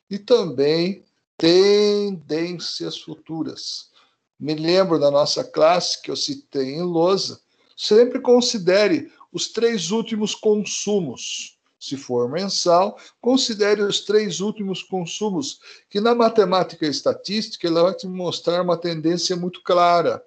e 0.09 0.17
também 0.17 1.05
tendências 1.37 2.97
futuras. 2.97 3.91
Me 4.39 4.55
lembro 4.55 4.99
da 4.99 5.11
nossa 5.11 5.43
classe 5.43 6.01
que 6.01 6.09
eu 6.09 6.15
citei 6.15 6.73
em 6.73 6.81
lousa, 6.81 7.44
sempre 7.75 8.19
considere 8.19 9.11
os 9.31 9.47
três 9.51 9.91
últimos 9.91 10.33
consumos. 10.33 11.57
Se 11.77 11.97
for 11.97 12.29
mensal, 12.29 12.97
considere 13.21 13.81
os 13.81 14.01
três 14.01 14.39
últimos 14.39 14.81
consumos, 14.81 15.59
que 15.89 15.99
na 15.99 16.15
matemática 16.15 16.87
estatística 16.87 17.67
ela 17.67 17.83
vai 17.83 17.93
te 17.93 18.07
mostrar 18.07 18.61
uma 18.61 18.77
tendência 18.77 19.35
muito 19.35 19.61
clara, 19.61 20.23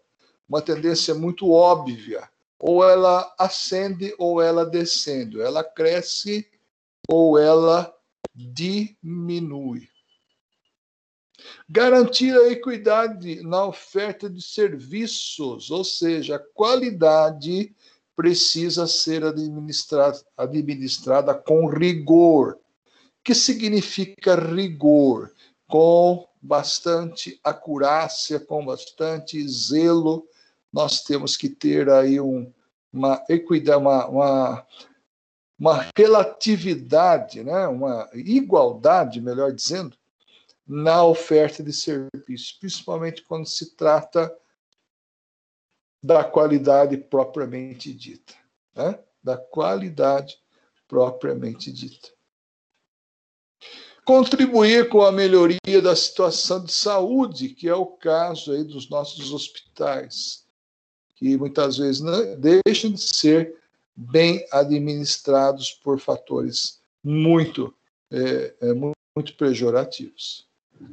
uma 0.49 0.63
tendência 0.63 1.15
muito 1.15 1.51
óbvia. 1.51 2.29
ou 2.59 2.85
ela 2.85 3.33
ascende 3.39 4.13
ou 4.19 4.43
ela 4.43 4.67
descende, 4.67 5.41
ela 5.41 5.63
cresce 5.63 6.47
ou 7.09 7.39
ela 7.39 7.95
diminui. 8.35 9.89
Garantir 11.69 12.35
a 12.35 12.49
equidade 12.49 13.43
na 13.43 13.65
oferta 13.67 14.29
de 14.29 14.41
serviços, 14.41 15.71
ou 15.71 15.85
seja, 15.85 16.37
a 16.37 16.39
qualidade 16.39 17.75
precisa 18.17 18.87
ser 18.87 19.25
administrada, 19.25 20.21
administrada 20.37 21.35
com 21.35 21.67
rigor. 21.67 22.55
O 22.55 22.59
que 23.23 23.35
significa 23.35 24.35
rigor? 24.35 25.33
Com 25.69 26.27
bastante 26.41 27.39
acurácia, 27.45 28.41
com 28.41 28.65
bastante 28.65 29.47
zelo. 29.49 30.27
Nós 30.73 31.03
temos 31.03 31.37
que 31.37 31.49
ter 31.49 31.91
aí 31.91 32.21
um, 32.21 32.51
uma 32.93 33.23
equidade, 33.29 33.79
uma, 33.79 34.07
uma, 34.07 34.67
uma 35.59 35.87
relatividade, 35.97 37.43
né? 37.43 37.67
uma 37.67 38.09
igualdade, 38.15 39.21
melhor 39.21 39.53
dizendo, 39.53 39.97
na 40.69 41.03
oferta 41.03 41.63
de 41.63 41.73
serviços, 41.73 42.53
principalmente 42.53 43.23
quando 43.23 43.47
se 43.47 43.75
trata 43.75 44.37
da 46.03 46.23
qualidade 46.23 46.97
propriamente 46.99 47.93
dita. 47.93 48.35
Né? 48.75 48.99
Da 49.23 49.37
qualidade 49.39 50.39
propriamente 50.87 51.73
dita. 51.73 52.11
Contribuir 54.05 54.89
com 54.89 55.03
a 55.03 55.13
melhoria 55.13 55.83
da 55.83 55.95
situação 55.95 56.65
de 56.65 56.73
saúde, 56.73 57.51
que 57.51 57.69
é 57.69 57.75
o 57.75 57.87
caso 57.87 58.53
aí 58.53 58.65
dos 58.65 58.89
nossos 58.89 59.33
hospitais, 59.33 60.47
que 61.17 61.37
muitas 61.37 61.77
vezes 61.77 62.03
deixam 62.39 62.93
de 62.93 63.03
ser 63.03 63.59
bem 63.95 64.47
administrados 64.51 65.73
por 65.73 65.99
fatores 65.99 66.81
muito, 67.03 67.75
é, 68.11 68.55
é, 68.61 68.73
muito 68.73 69.35
pejorativos. 69.37 70.48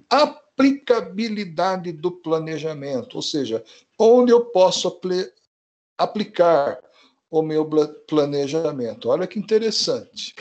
Aplicabilidade 0.10 1.91
do 1.91 2.12
planejamento, 2.12 3.15
ou 3.15 3.21
seja, 3.21 3.63
onde 4.00 4.32
eu 4.32 4.45
posso 4.45 4.88
apl 4.88 5.24
aplicar 5.98 6.82
o 7.30 7.41
meu 7.41 7.69
planejamento. 8.08 9.10
Olha 9.10 9.28
que 9.28 9.39
interessante. 9.39 10.34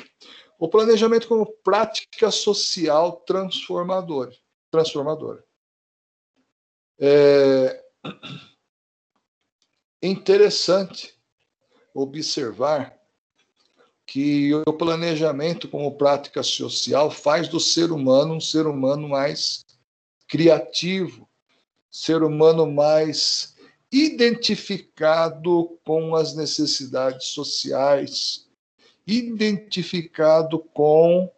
O 0.59 0.69
planejamento 0.69 1.29
como 1.29 1.47
prática 1.63 2.31
social 2.31 3.13
transformadora. 3.27 4.33
transformadora. 4.71 5.45
É 6.99 7.83
interessante 10.03 11.15
observar 11.95 12.94
que 14.07 14.55
o 14.67 14.73
planejamento 14.73 15.69
como 15.69 15.97
prática 15.97 16.43
social 16.43 17.11
faz 17.11 17.49
do 17.49 17.59
ser 17.59 17.91
humano 17.91 18.35
um 18.35 18.41
ser 18.41 18.67
humano 18.67 19.09
mais 19.09 19.65
criativo, 20.29 21.29
ser 21.91 22.23
humano 22.23 22.71
mais 22.71 23.55
identificado 23.91 25.79
com 25.85 26.15
as 26.17 26.35
necessidades 26.35 27.29
sociais, 27.29 28.49
identificado 29.07 30.59
com 30.59 31.31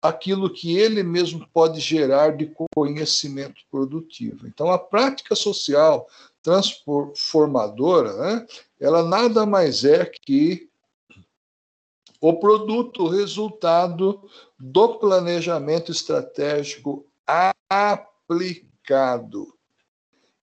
aquilo 0.00 0.52
que 0.52 0.78
ele 0.78 1.02
mesmo 1.02 1.48
pode 1.52 1.80
gerar 1.80 2.36
de 2.36 2.52
conhecimento 2.74 3.62
produtivo. 3.70 4.46
Então, 4.46 4.70
a 4.70 4.78
prática 4.78 5.34
social 5.34 6.08
transformadora, 6.42 8.12
né, 8.16 8.46
ela 8.80 9.02
nada 9.02 9.44
mais 9.44 9.84
é 9.84 10.04
que 10.04 10.68
o 12.28 12.40
produto, 12.40 13.06
resultado 13.06 14.20
do 14.58 14.98
planejamento 14.98 15.92
estratégico 15.92 17.06
aplicado. 17.70 19.54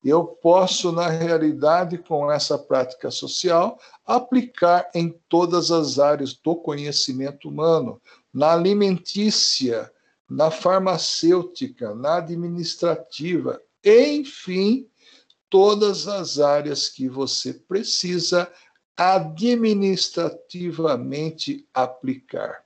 Eu 0.02 0.24
posso, 0.26 0.94
na 0.94 1.10
realidade, 1.10 1.98
com 1.98 2.32
essa 2.32 2.58
prática 2.58 3.12
social, 3.12 3.78
aplicar 4.06 4.90
em 4.96 5.14
todas 5.28 5.72
as 5.72 6.00
áreas 6.00 6.34
do 6.34 6.56
conhecimento 6.56 7.50
humano, 7.50 8.02
na 8.34 8.54
alimentícia, 8.54 9.92
na 10.30 10.50
farmacêutica, 10.50 11.94
na 11.94 12.16
administrativa, 12.20 13.62
enfim, 13.84 14.88
todas 15.50 16.08
as 16.08 16.40
áreas 16.40 16.88
que 16.88 17.10
você 17.10 17.54
precisa 17.54 18.50
administrativamente 18.98 21.66
aplicar. 21.74 22.64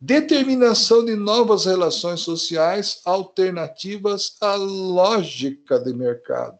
Determinação 0.00 1.04
de 1.04 1.16
novas 1.16 1.64
relações 1.64 2.20
sociais 2.20 3.00
alternativas 3.04 4.36
à 4.40 4.54
lógica 4.54 5.76
de 5.80 5.92
mercado. 5.92 6.58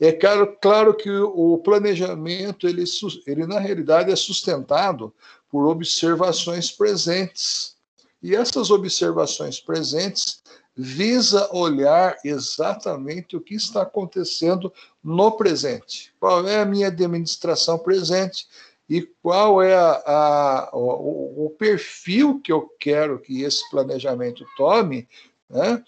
É 0.00 0.10
claro, 0.10 0.58
claro 0.60 0.96
que 0.96 1.08
o 1.08 1.58
planejamento, 1.58 2.66
ele, 2.66 2.82
ele 3.24 3.46
na 3.46 3.60
realidade 3.60 4.10
é 4.10 4.16
sustentado 4.16 5.14
por 5.48 5.68
observações 5.68 6.72
presentes. 6.72 7.76
E 8.20 8.34
essas 8.34 8.70
observações 8.70 9.60
presentes 9.60 10.41
visa 10.76 11.48
olhar 11.54 12.16
exatamente 12.24 13.36
o 13.36 13.40
que 13.40 13.54
está 13.54 13.82
acontecendo 13.82 14.72
no 15.02 15.32
presente. 15.32 16.12
Qual 16.18 16.46
é 16.46 16.60
a 16.60 16.64
minha 16.64 16.88
administração 16.88 17.78
presente 17.78 18.46
e 18.88 19.02
qual 19.22 19.62
é 19.62 19.74
a, 19.74 20.02
a, 20.06 20.70
o, 20.72 21.46
o, 21.46 21.50
perfil 21.50 22.40
que 22.40 22.52
eu 22.52 22.68
quero 22.78 23.18
que 23.18 23.42
esse 23.42 23.68
planejamento 23.70 24.44
tome, 24.56 25.08
né? 25.48 25.82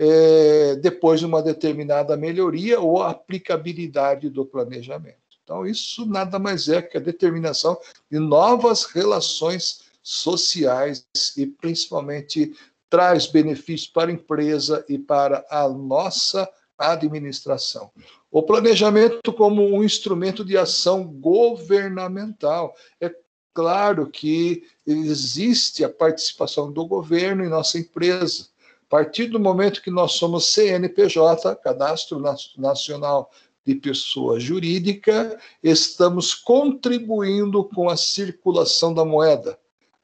É, 0.00 0.76
depois 0.76 1.18
de 1.18 1.26
uma 1.26 1.42
determinada 1.42 2.16
melhoria 2.16 2.78
ou 2.78 3.02
aplicabilidade 3.02 4.30
do 4.30 4.46
planejamento. 4.46 5.16
Então, 5.42 5.66
isso 5.66 6.06
nada 6.06 6.38
mais 6.38 6.68
é 6.68 6.80
que 6.80 6.96
a 6.96 7.00
determinação 7.00 7.76
de 8.08 8.18
novas 8.18 8.84
relações 8.84 9.88
sociais 10.02 11.06
e 11.36 11.46
principalmente 11.46 12.54
traz 12.88 13.26
benefícios 13.26 13.88
para 13.88 14.10
a 14.10 14.14
empresa 14.14 14.84
e 14.88 14.98
para 14.98 15.44
a 15.50 15.68
nossa 15.68 16.48
administração. 16.78 17.90
O 18.30 18.42
planejamento 18.42 19.32
como 19.32 19.64
um 19.64 19.82
instrumento 19.82 20.44
de 20.44 20.56
ação 20.56 21.04
governamental. 21.04 22.74
É 23.00 23.12
claro 23.52 24.06
que 24.06 24.64
existe 24.86 25.84
a 25.84 25.88
participação 25.88 26.70
do 26.70 26.86
governo 26.86 27.44
em 27.44 27.48
nossa 27.48 27.78
empresa. 27.78 28.48
A 28.86 28.88
partir 28.88 29.26
do 29.26 29.40
momento 29.40 29.82
que 29.82 29.90
nós 29.90 30.12
somos 30.12 30.52
CNPJ, 30.52 31.56
Cadastro 31.56 32.22
Nacional 32.56 33.30
de 33.66 33.74
Pessoa 33.74 34.38
Jurídica, 34.38 35.38
estamos 35.62 36.34
contribuindo 36.34 37.64
com 37.64 37.90
a 37.90 37.96
circulação 37.96 38.94
da 38.94 39.04
moeda 39.04 39.58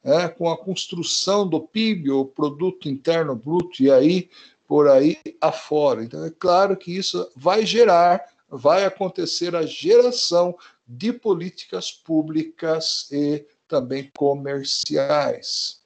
é, 0.05 0.27
com 0.27 0.51
a 0.51 0.55
construção 0.55 1.49
do 1.49 1.59
PIB, 1.59 2.11
o 2.11 2.25
Produto 2.25 2.87
Interno 2.87 3.35
Bruto, 3.35 3.81
e 3.81 3.91
aí 3.91 4.29
por 4.67 4.87
aí 4.87 5.17
afora. 5.41 6.03
Então, 6.03 6.23
é 6.23 6.29
claro 6.29 6.77
que 6.77 6.95
isso 6.95 7.27
vai 7.35 7.65
gerar, 7.65 8.23
vai 8.47 8.85
acontecer 8.85 9.55
a 9.55 9.65
geração 9.65 10.55
de 10.87 11.11
políticas 11.11 11.91
públicas 11.91 13.07
e 13.11 13.43
também 13.67 14.11
comerciais. 14.15 15.81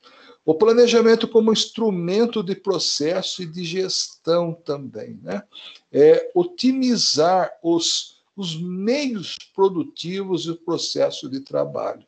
O 0.46 0.54
planejamento 0.54 1.26
como 1.28 1.54
instrumento 1.54 2.44
de 2.44 2.56
processo 2.56 3.42
e 3.42 3.46
de 3.46 3.64
gestão 3.64 4.54
também, 4.54 5.18
né? 5.24 5.44
É 5.92 6.30
otimizar 6.34 7.52
os, 7.64 8.18
os 8.36 8.60
meios 8.60 9.38
produtivos 9.56 10.46
e 10.46 10.52
o 10.52 10.58
processo 10.58 11.30
de 11.30 11.40
trabalho. 11.40 12.06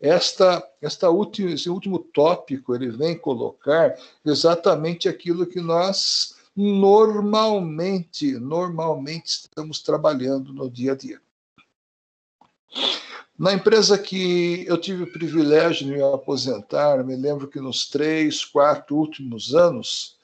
Esta, 0.00 0.62
esta 0.80 1.10
última, 1.10 1.50
esse 1.50 1.68
último 1.68 1.98
tópico 1.98 2.74
ele 2.74 2.90
vem 2.90 3.18
colocar 3.18 3.98
exatamente 4.24 5.08
aquilo 5.08 5.46
que 5.46 5.60
nós 5.60 6.36
normalmente, 6.54 8.32
normalmente 8.38 9.26
estamos 9.26 9.80
trabalhando 9.80 10.52
no 10.52 10.70
dia 10.70 10.92
a 10.92 10.96
dia. 10.96 11.20
Na 13.36 13.52
empresa 13.52 13.96
que 13.96 14.64
eu 14.66 14.76
tive 14.76 15.04
o 15.04 15.12
privilégio 15.12 15.86
de 15.86 15.92
me 15.92 16.02
aposentar, 16.02 17.04
me 17.04 17.14
lembro 17.14 17.46
que 17.46 17.60
nos 17.60 17.88
três, 17.88 18.44
quatro 18.44 18.96
últimos 18.96 19.54
anos, 19.54 20.16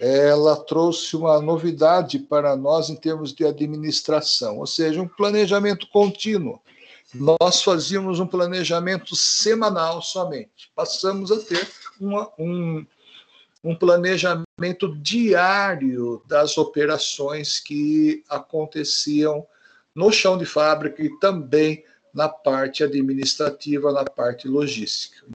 ela 0.00 0.56
trouxe 0.56 1.16
uma 1.16 1.40
novidade 1.40 2.18
para 2.18 2.56
nós 2.56 2.88
em 2.88 2.96
termos 2.96 3.32
de 3.32 3.44
administração, 3.44 4.58
ou 4.58 4.66
seja, 4.66 5.00
um 5.00 5.08
planejamento 5.08 5.86
contínuo 5.88 6.58
nós 7.14 7.62
fazíamos 7.62 8.18
um 8.18 8.26
planejamento 8.26 9.14
semanal 9.14 10.02
somente. 10.02 10.70
Passamos 10.74 11.30
a 11.30 11.38
ter 11.38 11.68
uma, 12.00 12.30
um, 12.38 12.84
um 13.62 13.76
planejamento 13.76 14.96
diário 15.00 16.22
das 16.26 16.58
operações 16.58 17.60
que 17.60 18.24
aconteciam 18.28 19.46
no 19.94 20.10
chão 20.10 20.36
de 20.36 20.44
fábrica 20.44 21.02
e 21.02 21.18
também 21.18 21.84
na 22.12 22.28
parte 22.28 22.82
administrativa, 22.82 23.92
na 23.92 24.04
parte 24.04 24.48
logística. 24.48 25.26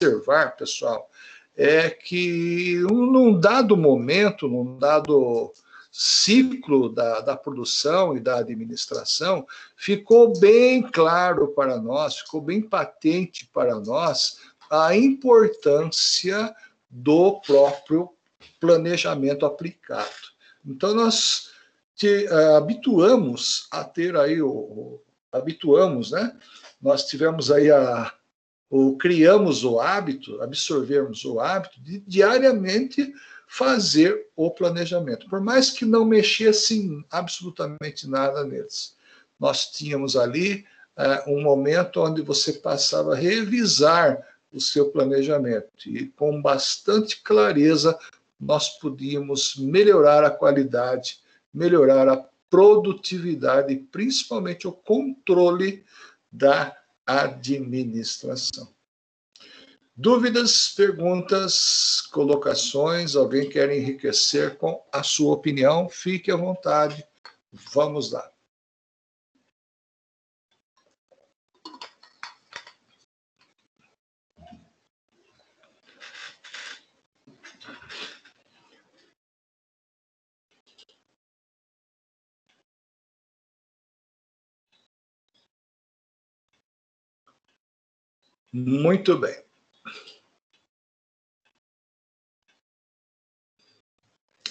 Observar, 0.00 0.56
pessoal, 0.56 1.10
é 1.56 1.90
que 1.90 2.78
num 2.80 3.38
dado 3.38 3.76
momento, 3.76 4.46
num 4.46 4.78
dado 4.78 5.52
ciclo 5.98 6.90
da, 6.90 7.22
da 7.22 7.34
produção 7.34 8.14
e 8.14 8.20
da 8.20 8.36
administração, 8.36 9.46
ficou 9.74 10.38
bem 10.38 10.82
claro 10.82 11.48
para 11.48 11.80
nós, 11.80 12.18
ficou 12.18 12.42
bem 12.42 12.60
patente 12.60 13.46
para 13.46 13.80
nós 13.80 14.38
a 14.70 14.94
importância 14.94 16.54
do 16.90 17.40
próprio 17.40 18.10
planejamento 18.60 19.46
aplicado. 19.46 20.10
Então, 20.66 20.94
nós 20.94 21.48
te, 21.94 22.26
uh, 22.26 22.56
habituamos 22.56 23.66
a 23.70 23.82
ter 23.82 24.18
aí 24.18 24.42
o, 24.42 24.50
o, 24.50 25.02
habituamos, 25.32 26.10
né? 26.10 26.36
Nós 26.78 27.06
tivemos 27.06 27.50
aí 27.50 27.70
a 27.70 28.12
ou 28.68 28.98
criamos 28.98 29.64
o 29.64 29.78
hábito, 29.78 30.42
absorvermos 30.42 31.24
o 31.24 31.38
hábito 31.38 31.80
de 31.80 32.00
diariamente 32.00 33.14
fazer 33.46 34.26
o 34.34 34.50
planejamento. 34.50 35.28
Por 35.28 35.40
mais 35.40 35.70
que 35.70 35.84
não 35.84 36.04
mexesse 36.04 37.04
absolutamente 37.10 38.08
nada 38.08 38.44
neles. 38.44 38.96
Nós 39.38 39.70
tínhamos 39.70 40.16
ali 40.16 40.64
uh, 40.96 41.30
um 41.30 41.42
momento 41.42 42.00
onde 42.00 42.22
você 42.22 42.54
passava 42.54 43.12
a 43.12 43.16
revisar 43.16 44.26
o 44.52 44.60
seu 44.60 44.90
planejamento 44.90 45.68
e 45.86 46.06
com 46.08 46.40
bastante 46.40 47.22
clareza 47.22 47.96
nós 48.38 48.78
podíamos 48.78 49.56
melhorar 49.56 50.24
a 50.24 50.30
qualidade, 50.30 51.20
melhorar 51.52 52.08
a 52.08 52.24
produtividade 52.50 53.72
e 53.72 53.78
principalmente 53.78 54.68
o 54.68 54.72
controle 54.72 55.84
da 56.30 56.76
administração. 57.06 58.75
Dúvidas, 59.98 60.74
perguntas, 60.76 62.02
colocações? 62.12 63.16
Alguém 63.16 63.48
quer 63.48 63.70
enriquecer 63.70 64.58
com 64.58 64.84
a 64.92 65.02
sua 65.02 65.32
opinião? 65.32 65.88
Fique 65.88 66.30
à 66.30 66.36
vontade. 66.36 67.02
Vamos 67.72 68.12
lá. 68.12 68.30
Muito 88.52 89.18
bem. 89.18 89.45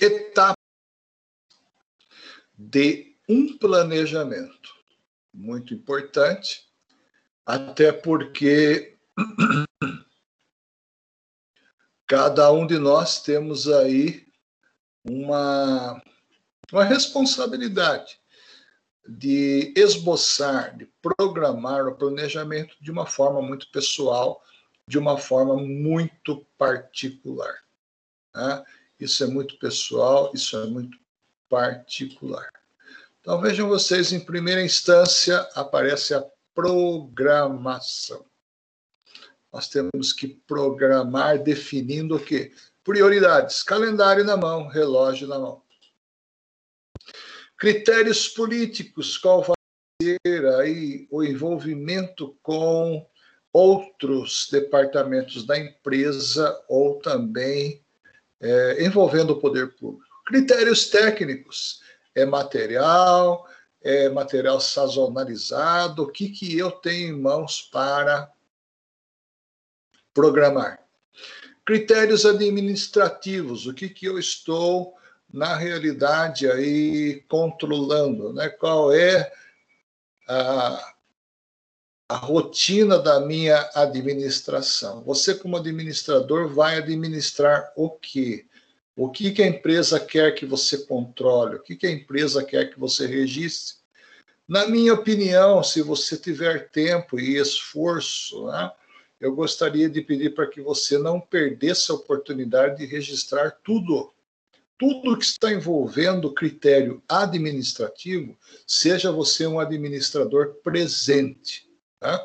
Etapa 0.06 0.56
de 2.58 3.18
um 3.28 3.58
planejamento. 3.58 4.76
Muito 5.34 5.74
importante, 5.74 6.64
até 7.46 7.92
porque 7.92 8.96
cada 12.08 12.52
um 12.52 12.66
de 12.66 12.78
nós 12.78 13.22
temos 13.22 13.68
aí 13.68 14.26
uma, 15.04 16.02
uma 16.72 16.84
responsabilidade 16.84 18.20
de 19.08 19.74
esboçar, 19.76 20.78
de 20.78 20.88
programar 21.02 21.88
o 21.88 21.96
planejamento 21.96 22.76
de 22.80 22.92
uma 22.92 23.06
forma 23.06 23.42
muito 23.42 23.70
pessoal, 23.72 24.44
de 24.88 24.98
uma 24.98 25.18
forma 25.18 25.58
muito 25.58 26.46
particular. 26.58 27.56
Né? 28.34 28.64
Isso 29.00 29.24
é 29.24 29.28
muito 29.28 29.58
pessoal, 29.60 30.32
isso 30.34 30.58
é 30.58 30.66
muito 30.66 30.98
particular. 31.50 32.50
Então 33.20 33.42
vejam 33.42 33.68
vocês, 33.68 34.12
em 34.12 34.20
primeira 34.20 34.64
instância 34.64 35.40
aparece 35.56 36.14
a 36.14 36.26
programação. 36.54 38.26
Nós 39.52 39.68
temos 39.68 40.14
que 40.14 40.28
programar 40.28 41.42
definindo 41.42 42.16
o 42.16 42.20
quê? 42.20 42.54
Prioridades, 42.84 43.64
calendário 43.64 44.24
na 44.24 44.38
mão, 44.38 44.68
relógio 44.68 45.28
na 45.28 45.40
mão. 45.40 45.64
Critérios 47.58 48.28
políticos, 48.28 49.18
qual 49.18 49.42
vai 49.42 49.56
ser 50.02 50.46
aí 50.60 51.08
o 51.10 51.24
envolvimento 51.24 52.38
com 52.44 53.08
outros 53.52 54.50
departamentos 54.52 55.46
da 55.46 55.58
empresa 55.58 56.62
ou 56.68 57.00
também 57.00 57.85
é, 58.46 58.86
envolvendo 58.86 59.32
o 59.32 59.40
poder 59.40 59.74
público. 59.76 60.06
Critérios 60.26 60.90
técnicos, 60.90 61.82
é 62.14 62.26
material, 62.26 63.48
é 63.82 64.10
material 64.10 64.60
sazonalizado, 64.60 66.04
o 66.04 66.12
que, 66.12 66.30
que 66.30 66.58
eu 66.58 66.72
tenho 66.72 67.16
em 67.16 67.20
mãos 67.20 67.62
para 67.62 68.32
programar. 70.14 70.80
Critérios 71.66 72.26
administrativos, 72.26 73.66
o 73.66 73.74
que, 73.74 73.90
que 73.90 74.06
eu 74.06 74.18
estou 74.20 74.96
na 75.32 75.56
realidade 75.56 76.50
aí 76.50 77.24
controlando, 77.28 78.32
né? 78.32 78.48
Qual 78.50 78.94
é 78.94 79.32
a, 80.28 80.95
a 82.08 82.18
rotina 82.18 83.00
da 83.00 83.20
minha 83.20 83.70
administração? 83.74 85.04
Você 85.04 85.34
como 85.34 85.58
administrador 85.58 86.48
vai 86.48 86.78
administrar 86.78 87.72
o 87.76 87.90
quê? 87.90 88.46
O 88.96 89.10
que, 89.10 89.32
que 89.32 89.42
a 89.42 89.48
empresa 89.48 90.00
quer 90.00 90.34
que 90.34 90.46
você 90.46 90.86
controle? 90.86 91.56
O 91.56 91.62
que, 91.62 91.76
que 91.76 91.88
a 91.88 91.92
empresa 91.92 92.44
quer 92.44 92.70
que 92.70 92.80
você 92.80 93.08
registre? 93.08 93.78
Na 94.48 94.68
minha 94.68 94.94
opinião, 94.94 95.64
se 95.64 95.82
você 95.82 96.16
tiver 96.16 96.70
tempo 96.70 97.20
e 97.20 97.38
esforço, 97.38 98.46
né, 98.46 98.72
eu 99.20 99.34
gostaria 99.34 99.90
de 99.90 100.02
pedir 100.02 100.36
para 100.36 100.48
que 100.48 100.62
você 100.62 101.00
não 101.00 101.20
perdesse 101.20 101.92
a 101.92 101.96
oportunidade 101.96 102.78
de 102.78 102.86
registrar 102.86 103.52
tudo 103.64 104.14
tudo 104.78 105.18
que 105.18 105.24
está 105.24 105.54
envolvendo 105.54 106.34
critério 106.34 107.02
administrativo, 107.08 108.38
seja 108.68 109.10
você 109.10 109.48
um 109.48 109.58
administrador 109.58 110.56
presente. 110.56 111.65
Tá? 112.06 112.24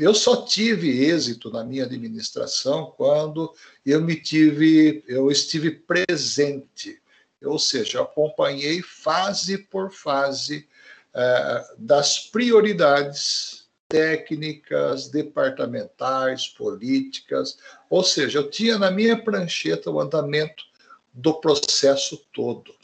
Eu 0.00 0.12
só 0.12 0.44
tive 0.44 1.04
êxito 1.04 1.50
na 1.50 1.62
minha 1.62 1.84
administração 1.84 2.92
quando 2.96 3.54
eu 3.86 4.00
me 4.00 4.16
tive, 4.16 5.04
eu 5.06 5.30
estive 5.30 5.70
presente, 5.70 7.00
ou 7.44 7.58
seja, 7.58 8.02
acompanhei 8.02 8.82
fase 8.82 9.58
por 9.58 9.92
fase 9.92 10.66
eh, 11.14 11.74
das 11.78 12.18
prioridades 12.18 13.68
técnicas, 13.88 15.08
departamentais, 15.08 16.48
políticas, 16.48 17.58
ou 17.88 18.02
seja, 18.02 18.40
eu 18.40 18.50
tinha 18.50 18.78
na 18.78 18.90
minha 18.90 19.22
prancheta 19.22 19.90
o 19.90 20.00
andamento 20.00 20.64
do 21.12 21.34
processo 21.34 22.16
todo. 22.32 22.74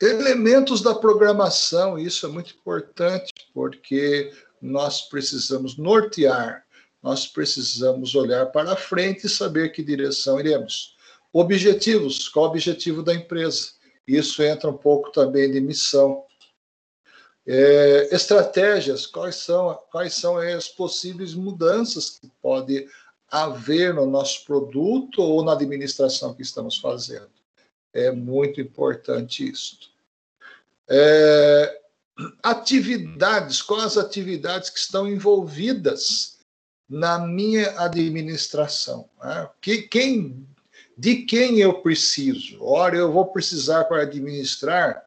Elementos 0.00 0.82
da 0.82 0.94
programação, 0.94 1.98
isso 1.98 2.26
é 2.26 2.28
muito 2.28 2.54
importante, 2.54 3.32
porque 3.56 4.34
nós 4.60 5.08
precisamos 5.08 5.78
nortear, 5.78 6.66
nós 7.02 7.26
precisamos 7.26 8.14
olhar 8.14 8.52
para 8.52 8.76
frente 8.76 9.26
e 9.26 9.30
saber 9.30 9.70
que 9.70 9.82
direção 9.82 10.38
iremos. 10.38 10.94
Objetivos, 11.32 12.28
qual 12.28 12.44
o 12.44 12.48
objetivo 12.50 13.02
da 13.02 13.14
empresa? 13.14 13.70
Isso 14.06 14.42
entra 14.42 14.68
um 14.68 14.76
pouco 14.76 15.10
também 15.10 15.50
de 15.50 15.58
missão. 15.58 16.22
É, 17.46 18.14
estratégias, 18.14 19.06
quais 19.06 19.36
são, 19.36 19.74
quais 19.90 20.12
são 20.12 20.36
as 20.36 20.68
possíveis 20.68 21.32
mudanças 21.32 22.10
que 22.10 22.30
pode 22.42 22.86
haver 23.30 23.94
no 23.94 24.04
nosso 24.04 24.44
produto 24.44 25.22
ou 25.22 25.42
na 25.42 25.54
administração 25.54 26.34
que 26.34 26.42
estamos 26.42 26.76
fazendo. 26.76 27.30
É 27.94 28.10
muito 28.10 28.60
importante 28.60 29.50
isso. 29.50 29.78
É, 30.86 31.85
atividades, 32.42 33.60
quais 33.60 33.84
as 33.84 33.98
atividades 33.98 34.70
que 34.70 34.78
estão 34.78 35.06
envolvidas 35.06 36.38
na 36.88 37.18
minha 37.18 37.78
administração? 37.80 39.08
Né? 39.22 39.48
Que, 39.60 39.82
quem, 39.82 40.46
de 40.96 41.16
quem 41.16 41.58
eu 41.58 41.80
preciso? 41.82 42.62
Ora, 42.62 42.96
eu 42.96 43.12
vou 43.12 43.26
precisar 43.26 43.84
para 43.84 44.02
administrar 44.02 45.04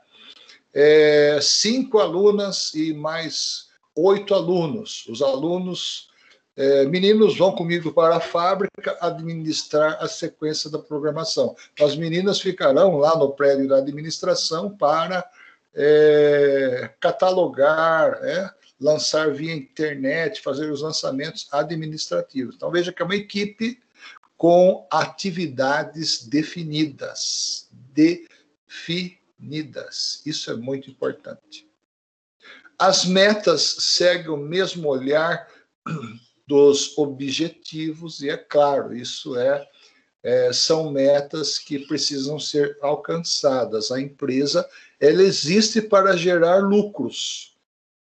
é, 0.73 1.39
cinco 1.41 1.99
alunas 1.99 2.73
e 2.73 2.93
mais 2.93 3.69
oito 3.95 4.33
alunos. 4.33 5.05
Os 5.09 5.21
alunos 5.21 6.09
é, 6.55 6.85
meninos 6.85 7.37
vão 7.37 7.53
comigo 7.53 7.91
para 7.91 8.17
a 8.17 8.19
fábrica 8.19 8.97
administrar 9.01 9.97
a 9.99 10.07
sequência 10.07 10.69
da 10.69 10.77
programação. 10.77 11.55
As 11.79 11.95
meninas 11.95 12.39
ficarão 12.39 12.97
lá 12.97 13.17
no 13.17 13.31
prédio 13.31 13.67
da 13.67 13.77
administração 13.77 14.69
para 14.69 15.25
é, 15.73 16.93
catalogar, 16.99 18.19
é, 18.23 18.53
lançar 18.79 19.33
via 19.33 19.53
internet, 19.53 20.41
fazer 20.41 20.71
os 20.71 20.81
lançamentos 20.81 21.47
administrativos. 21.51 22.55
Então 22.55 22.71
veja 22.71 22.93
que 22.93 23.01
é 23.01 23.05
uma 23.05 23.15
equipe 23.15 23.81
com 24.37 24.87
atividades 24.89 26.25
definidas, 26.25 27.69
definidas. 27.93 30.21
Isso 30.25 30.49
é 30.49 30.55
muito 30.55 30.89
importante. 30.89 31.67
As 32.77 33.05
metas 33.05 33.61
seguem 33.61 34.29
o 34.29 34.37
mesmo 34.37 34.87
olhar 34.87 35.49
dos 36.47 36.97
objetivos, 36.97 38.21
e 38.21 38.29
é 38.29 38.37
claro, 38.37 38.95
isso 38.95 39.37
é, 39.37 39.67
é, 40.23 40.51
são 40.51 40.91
metas 40.91 41.57
que 41.57 41.79
precisam 41.79 42.39
ser 42.39 42.77
alcançadas. 42.81 43.91
A 43.91 43.99
empresa 43.99 44.67
ela 44.99 45.23
existe 45.23 45.81
para 45.81 46.17
gerar 46.17 46.57
lucros. 46.57 47.57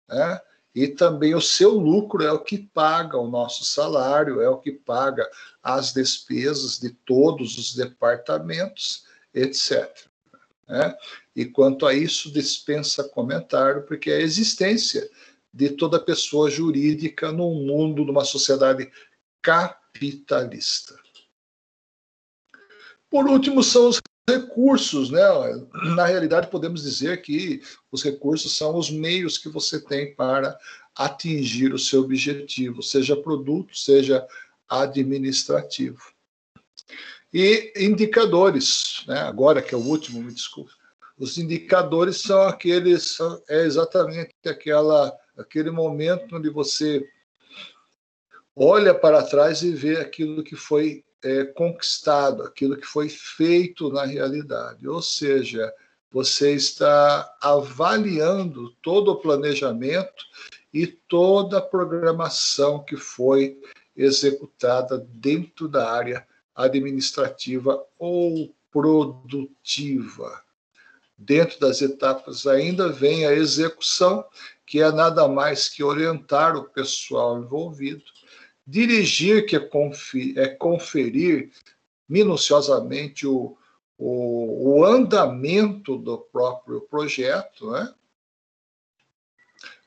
Né? 0.07 0.41
E 0.74 0.88
também 0.88 1.36
o 1.36 1.41
seu 1.41 1.72
lucro 1.72 2.24
é 2.24 2.32
o 2.32 2.43
que 2.43 2.57
paga 2.57 3.18
o 3.18 3.30
nosso 3.30 3.64
salário, 3.64 4.41
é 4.41 4.49
o 4.49 4.57
que 4.57 4.72
paga 4.72 5.30
as 5.62 5.93
despesas 5.93 6.80
de 6.80 6.89
todos 6.89 7.57
os 7.57 7.76
departamentos, 7.76 9.03
etc. 9.34 9.89
Né? 10.68 10.95
E 11.36 11.45
quanto 11.45 11.86
a 11.86 11.93
isso, 11.93 12.32
dispensa 12.32 13.03
comentário, 13.03 13.84
porque 13.84 14.12
é 14.12 14.18
a 14.18 14.22
existência 14.22 15.10
de 15.53 15.70
toda 15.70 15.99
pessoa 15.99 16.49
jurídica 16.49 17.32
no 17.32 17.53
mundo, 17.55 18.05
numa 18.05 18.24
sociedade 18.24 18.91
capitalista. 19.41 20.99
Por 23.10 23.28
último, 23.28 23.64
são 23.64 23.89
os 23.89 23.99
recursos, 24.30 25.10
né? 25.10 25.22
Na 25.95 26.05
realidade, 26.05 26.49
podemos 26.49 26.84
dizer 26.84 27.22
que 27.22 27.62
os 27.91 28.03
recursos 28.03 28.55
são 28.55 28.78
os 28.78 28.91
meios 28.91 29.38
que 29.38 29.49
você 29.49 29.80
tem 29.84 30.14
para 30.14 30.57
atingir 30.95 31.74
o 31.74 31.80
seu 31.80 32.01
objetivo, 32.01 32.84
seja 32.84 33.16
produto, 33.16 33.76
seja 33.76 34.26
administrativo. 34.68 36.01
E 37.34 37.74
indicadores, 37.78 39.03
né? 39.07 39.20
agora 39.20 39.62
que 39.62 39.74
é 39.74 39.78
o 39.78 39.82
último, 39.82 40.22
me 40.22 40.32
desculpe. 40.32 40.72
Os 41.18 41.38
indicadores 41.38 42.22
são 42.22 42.41
aqueles, 42.43 43.18
é 43.49 43.66
exatamente 43.66 44.34
aquela, 44.45 45.16
aquele 45.38 45.70
momento 45.70 46.36
onde 46.36 46.49
você 46.49 47.07
olha 48.55 48.93
para 48.93 49.24
trás 49.24 49.62
e 49.62 49.72
vê 49.72 49.97
aquilo 49.97 50.43
que 50.43 50.55
foi 50.55 51.03
é, 51.24 51.45
conquistado, 51.45 52.43
aquilo 52.43 52.78
que 52.78 52.86
foi 52.86 53.09
feito 53.09 53.91
na 53.91 54.05
realidade. 54.05 54.88
Ou 54.88 55.01
seja, 55.01 55.74
você 56.11 56.53
está 56.53 57.30
avaliando 57.41 58.72
todo 58.82 59.11
o 59.11 59.20
planejamento 59.20 60.24
e 60.74 60.88
toda 60.88 61.57
a 61.57 61.61
programação 61.61 62.84
que 62.84 62.95
foi 62.95 63.59
executada 63.95 64.97
dentro 64.97 65.67
da 65.67 65.91
área 65.91 66.26
administrativa 66.55 67.84
ou 67.97 68.53
produtiva. 68.72 70.41
Dentro 71.17 71.59
das 71.59 71.82
etapas 71.82 72.47
ainda 72.47 72.89
vem 72.89 73.26
a 73.26 73.34
execução, 73.34 74.24
que 74.65 74.82
é 74.82 74.91
nada 74.91 75.28
mais 75.28 75.67
que 75.67 75.84
orientar 75.84 76.55
o 76.55 76.70
pessoal 76.70 77.39
envolvido 77.39 78.03
Dirigir, 78.70 79.47
que 79.47 79.55
é, 79.55 79.59
conferir, 79.59 80.38
é 80.38 80.47
conferir 80.47 81.51
minuciosamente 82.07 83.26
o, 83.26 83.57
o, 83.97 84.78
o, 84.78 84.86
andamento 84.86 85.97
do 85.97 86.20
próprio 86.20 86.82
projeto, 86.82 87.72
né? 87.72 87.91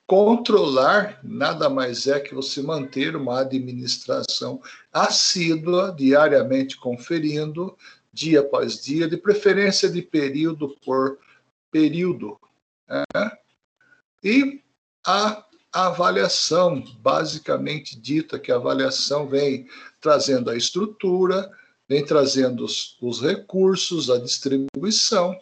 Controlar 0.05 1.21
nada 1.23 1.71
mais 1.71 2.09
é 2.09 2.19
que 2.19 2.35
você 2.35 2.61
manter 2.61 3.15
uma 3.15 3.41
administração 3.41 4.61
assídua, 4.93 5.95
diariamente 5.97 6.77
conferindo, 6.77 7.79
dia 8.13 8.41
após 8.41 8.83
dia, 8.83 9.09
de 9.09 9.17
preferência 9.17 9.89
de 9.89 10.03
período 10.03 10.77
por 10.85 11.19
período. 11.71 12.39
Né? 12.89 13.39
E 14.23 14.61
a 15.07 15.47
avaliação, 15.73 16.85
basicamente 16.99 17.99
dita 17.99 18.39
que 18.39 18.53
a 18.53 18.57
avaliação 18.57 19.27
vem 19.27 19.67
trazendo 20.01 20.51
a 20.51 20.57
estrutura, 20.57 21.51
vem 21.89 22.05
trazendo 22.05 22.65
os, 22.65 22.97
os 23.01 23.23
recursos, 23.23 24.11
a 24.11 24.19
distribuição, 24.19 25.35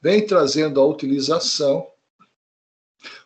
vem 0.00 0.26
trazendo 0.26 0.80
a 0.80 0.84
utilização. 0.84 1.86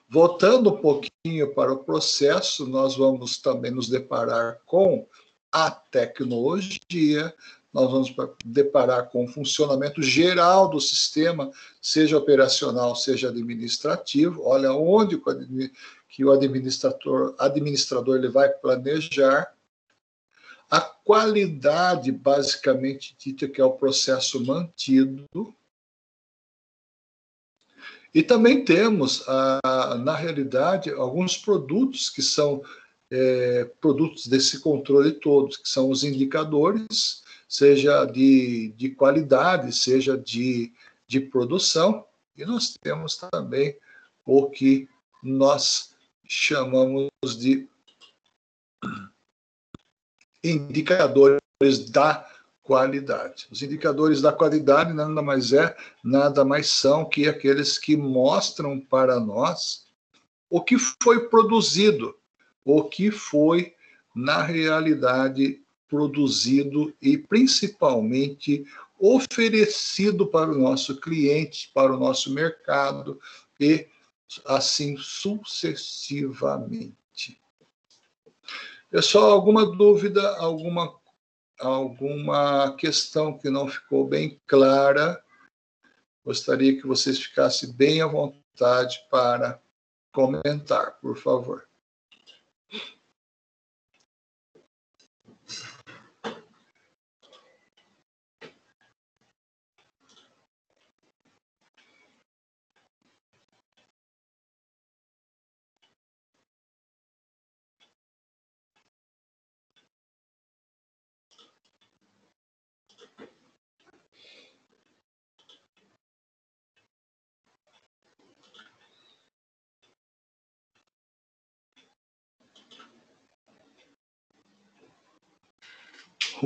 Voltando 0.09 0.71
um 0.71 0.81
pouquinho 0.81 1.53
para 1.53 1.73
o 1.73 1.83
processo, 1.83 2.65
nós 2.67 2.97
vamos 2.97 3.39
também 3.39 3.73
nos 3.73 3.89
deparar 3.89 4.61
com 4.65 5.07
a 5.51 5.71
tecnologia, 5.71 7.35
nós 7.73 7.91
vamos 7.91 8.15
deparar 8.45 9.11
com 9.11 9.25
o 9.25 9.29
funcionamento 9.29 10.01
geral 10.01 10.69
do 10.69 10.81
sistema, 10.81 11.51
seja 11.83 12.17
operacional, 12.17 12.95
seja 12.95 13.29
administrativo. 13.29 14.43
Olha 14.45 14.73
onde 14.73 15.21
que 16.17 16.25
o 16.25 16.33
administrador, 16.33 17.35
administrador 17.39 18.17
ele 18.17 18.31
vai 18.31 18.49
planejar. 18.49 19.55
A 20.71 20.81
qualidade, 20.81 22.11
basicamente 22.11 23.15
dita, 23.19 23.47
que 23.47 23.61
é 23.61 23.65
o 23.65 23.75
processo 23.75 24.43
mantido. 24.43 25.27
E 28.15 28.23
também 28.23 28.65
temos, 28.65 29.27
na 30.03 30.17
realidade, 30.17 30.91
alguns 30.91 31.37
produtos 31.37 32.09
que 32.09 32.23
são 32.23 32.63
é, 33.11 33.67
produtos 33.79 34.27
desse 34.27 34.61
controle 34.61 35.13
todo, 35.13 35.51
que 35.51 35.69
são 35.69 35.91
os 35.91 36.03
indicadores, 36.03 37.23
seja 37.47 38.07
de, 38.07 38.73
de 38.75 38.89
qualidade, 38.89 39.71
seja 39.77 40.17
de, 40.17 40.73
de 41.07 41.21
produção. 41.21 42.07
E 42.35 42.47
nós 42.47 42.75
temos 42.81 43.17
também 43.17 43.77
o 44.25 44.49
que 44.49 44.89
nós 45.23 45.95
chamamos 46.29 47.09
de 47.39 47.69
indicadores 50.43 51.41
da 51.91 52.27
qualidade. 52.63 53.47
Os 53.51 53.63
indicadores 53.63 54.21
da 54.21 54.33
qualidade 54.33 54.93
nada 54.93 55.23
mais 55.23 55.53
é, 55.53 55.77
nada 56.03 56.45
mais 56.45 56.69
são 56.69 57.09
que 57.09 57.29
aqueles 57.29 57.79
que 57.79 57.97
mostram 57.97 58.81
para 58.81 59.21
nós 59.21 59.87
o 60.51 60.61
que 60.61 60.77
foi 61.03 61.29
produzido, 61.29 62.15
o 62.65 62.85
que 62.85 63.11
foi 63.11 63.75
na 64.15 64.43
realidade 64.43 65.63
produzido 65.89 66.93
e 67.01 67.17
principalmente 67.17 68.65
oferecido 68.99 70.27
para 70.27 70.51
o 70.51 70.59
nosso 70.59 71.01
cliente, 71.01 71.71
para 71.75 71.95
o 71.95 71.99
nosso 71.99 72.33
mercado 72.33 73.21
e 73.61 73.87
assim 74.45 74.97
sucessivamente. 74.97 77.41
Pessoal, 78.91 79.33
alguma 79.33 79.67
dúvida, 79.67 80.37
alguma, 80.39 80.95
alguma 81.59 82.77
questão 82.77 83.37
que 83.37 83.51
não 83.51 83.69
ficou 83.69 84.07
bem 84.07 84.41
clara? 84.47 85.21
Gostaria 86.25 86.81
que 86.81 86.87
vocês 86.87 87.21
ficassem 87.21 87.73
bem 87.73 88.01
à 88.01 88.07
vontade 88.07 88.99
para 89.11 89.61
comentar, 90.13 90.99
por 91.01 91.17
favor. 91.17 91.66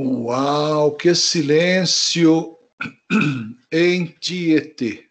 Uau, 0.02 0.92
que 0.92 1.14
silêncio 1.14 2.56
em 3.70 4.06
Tietê. 4.06 5.09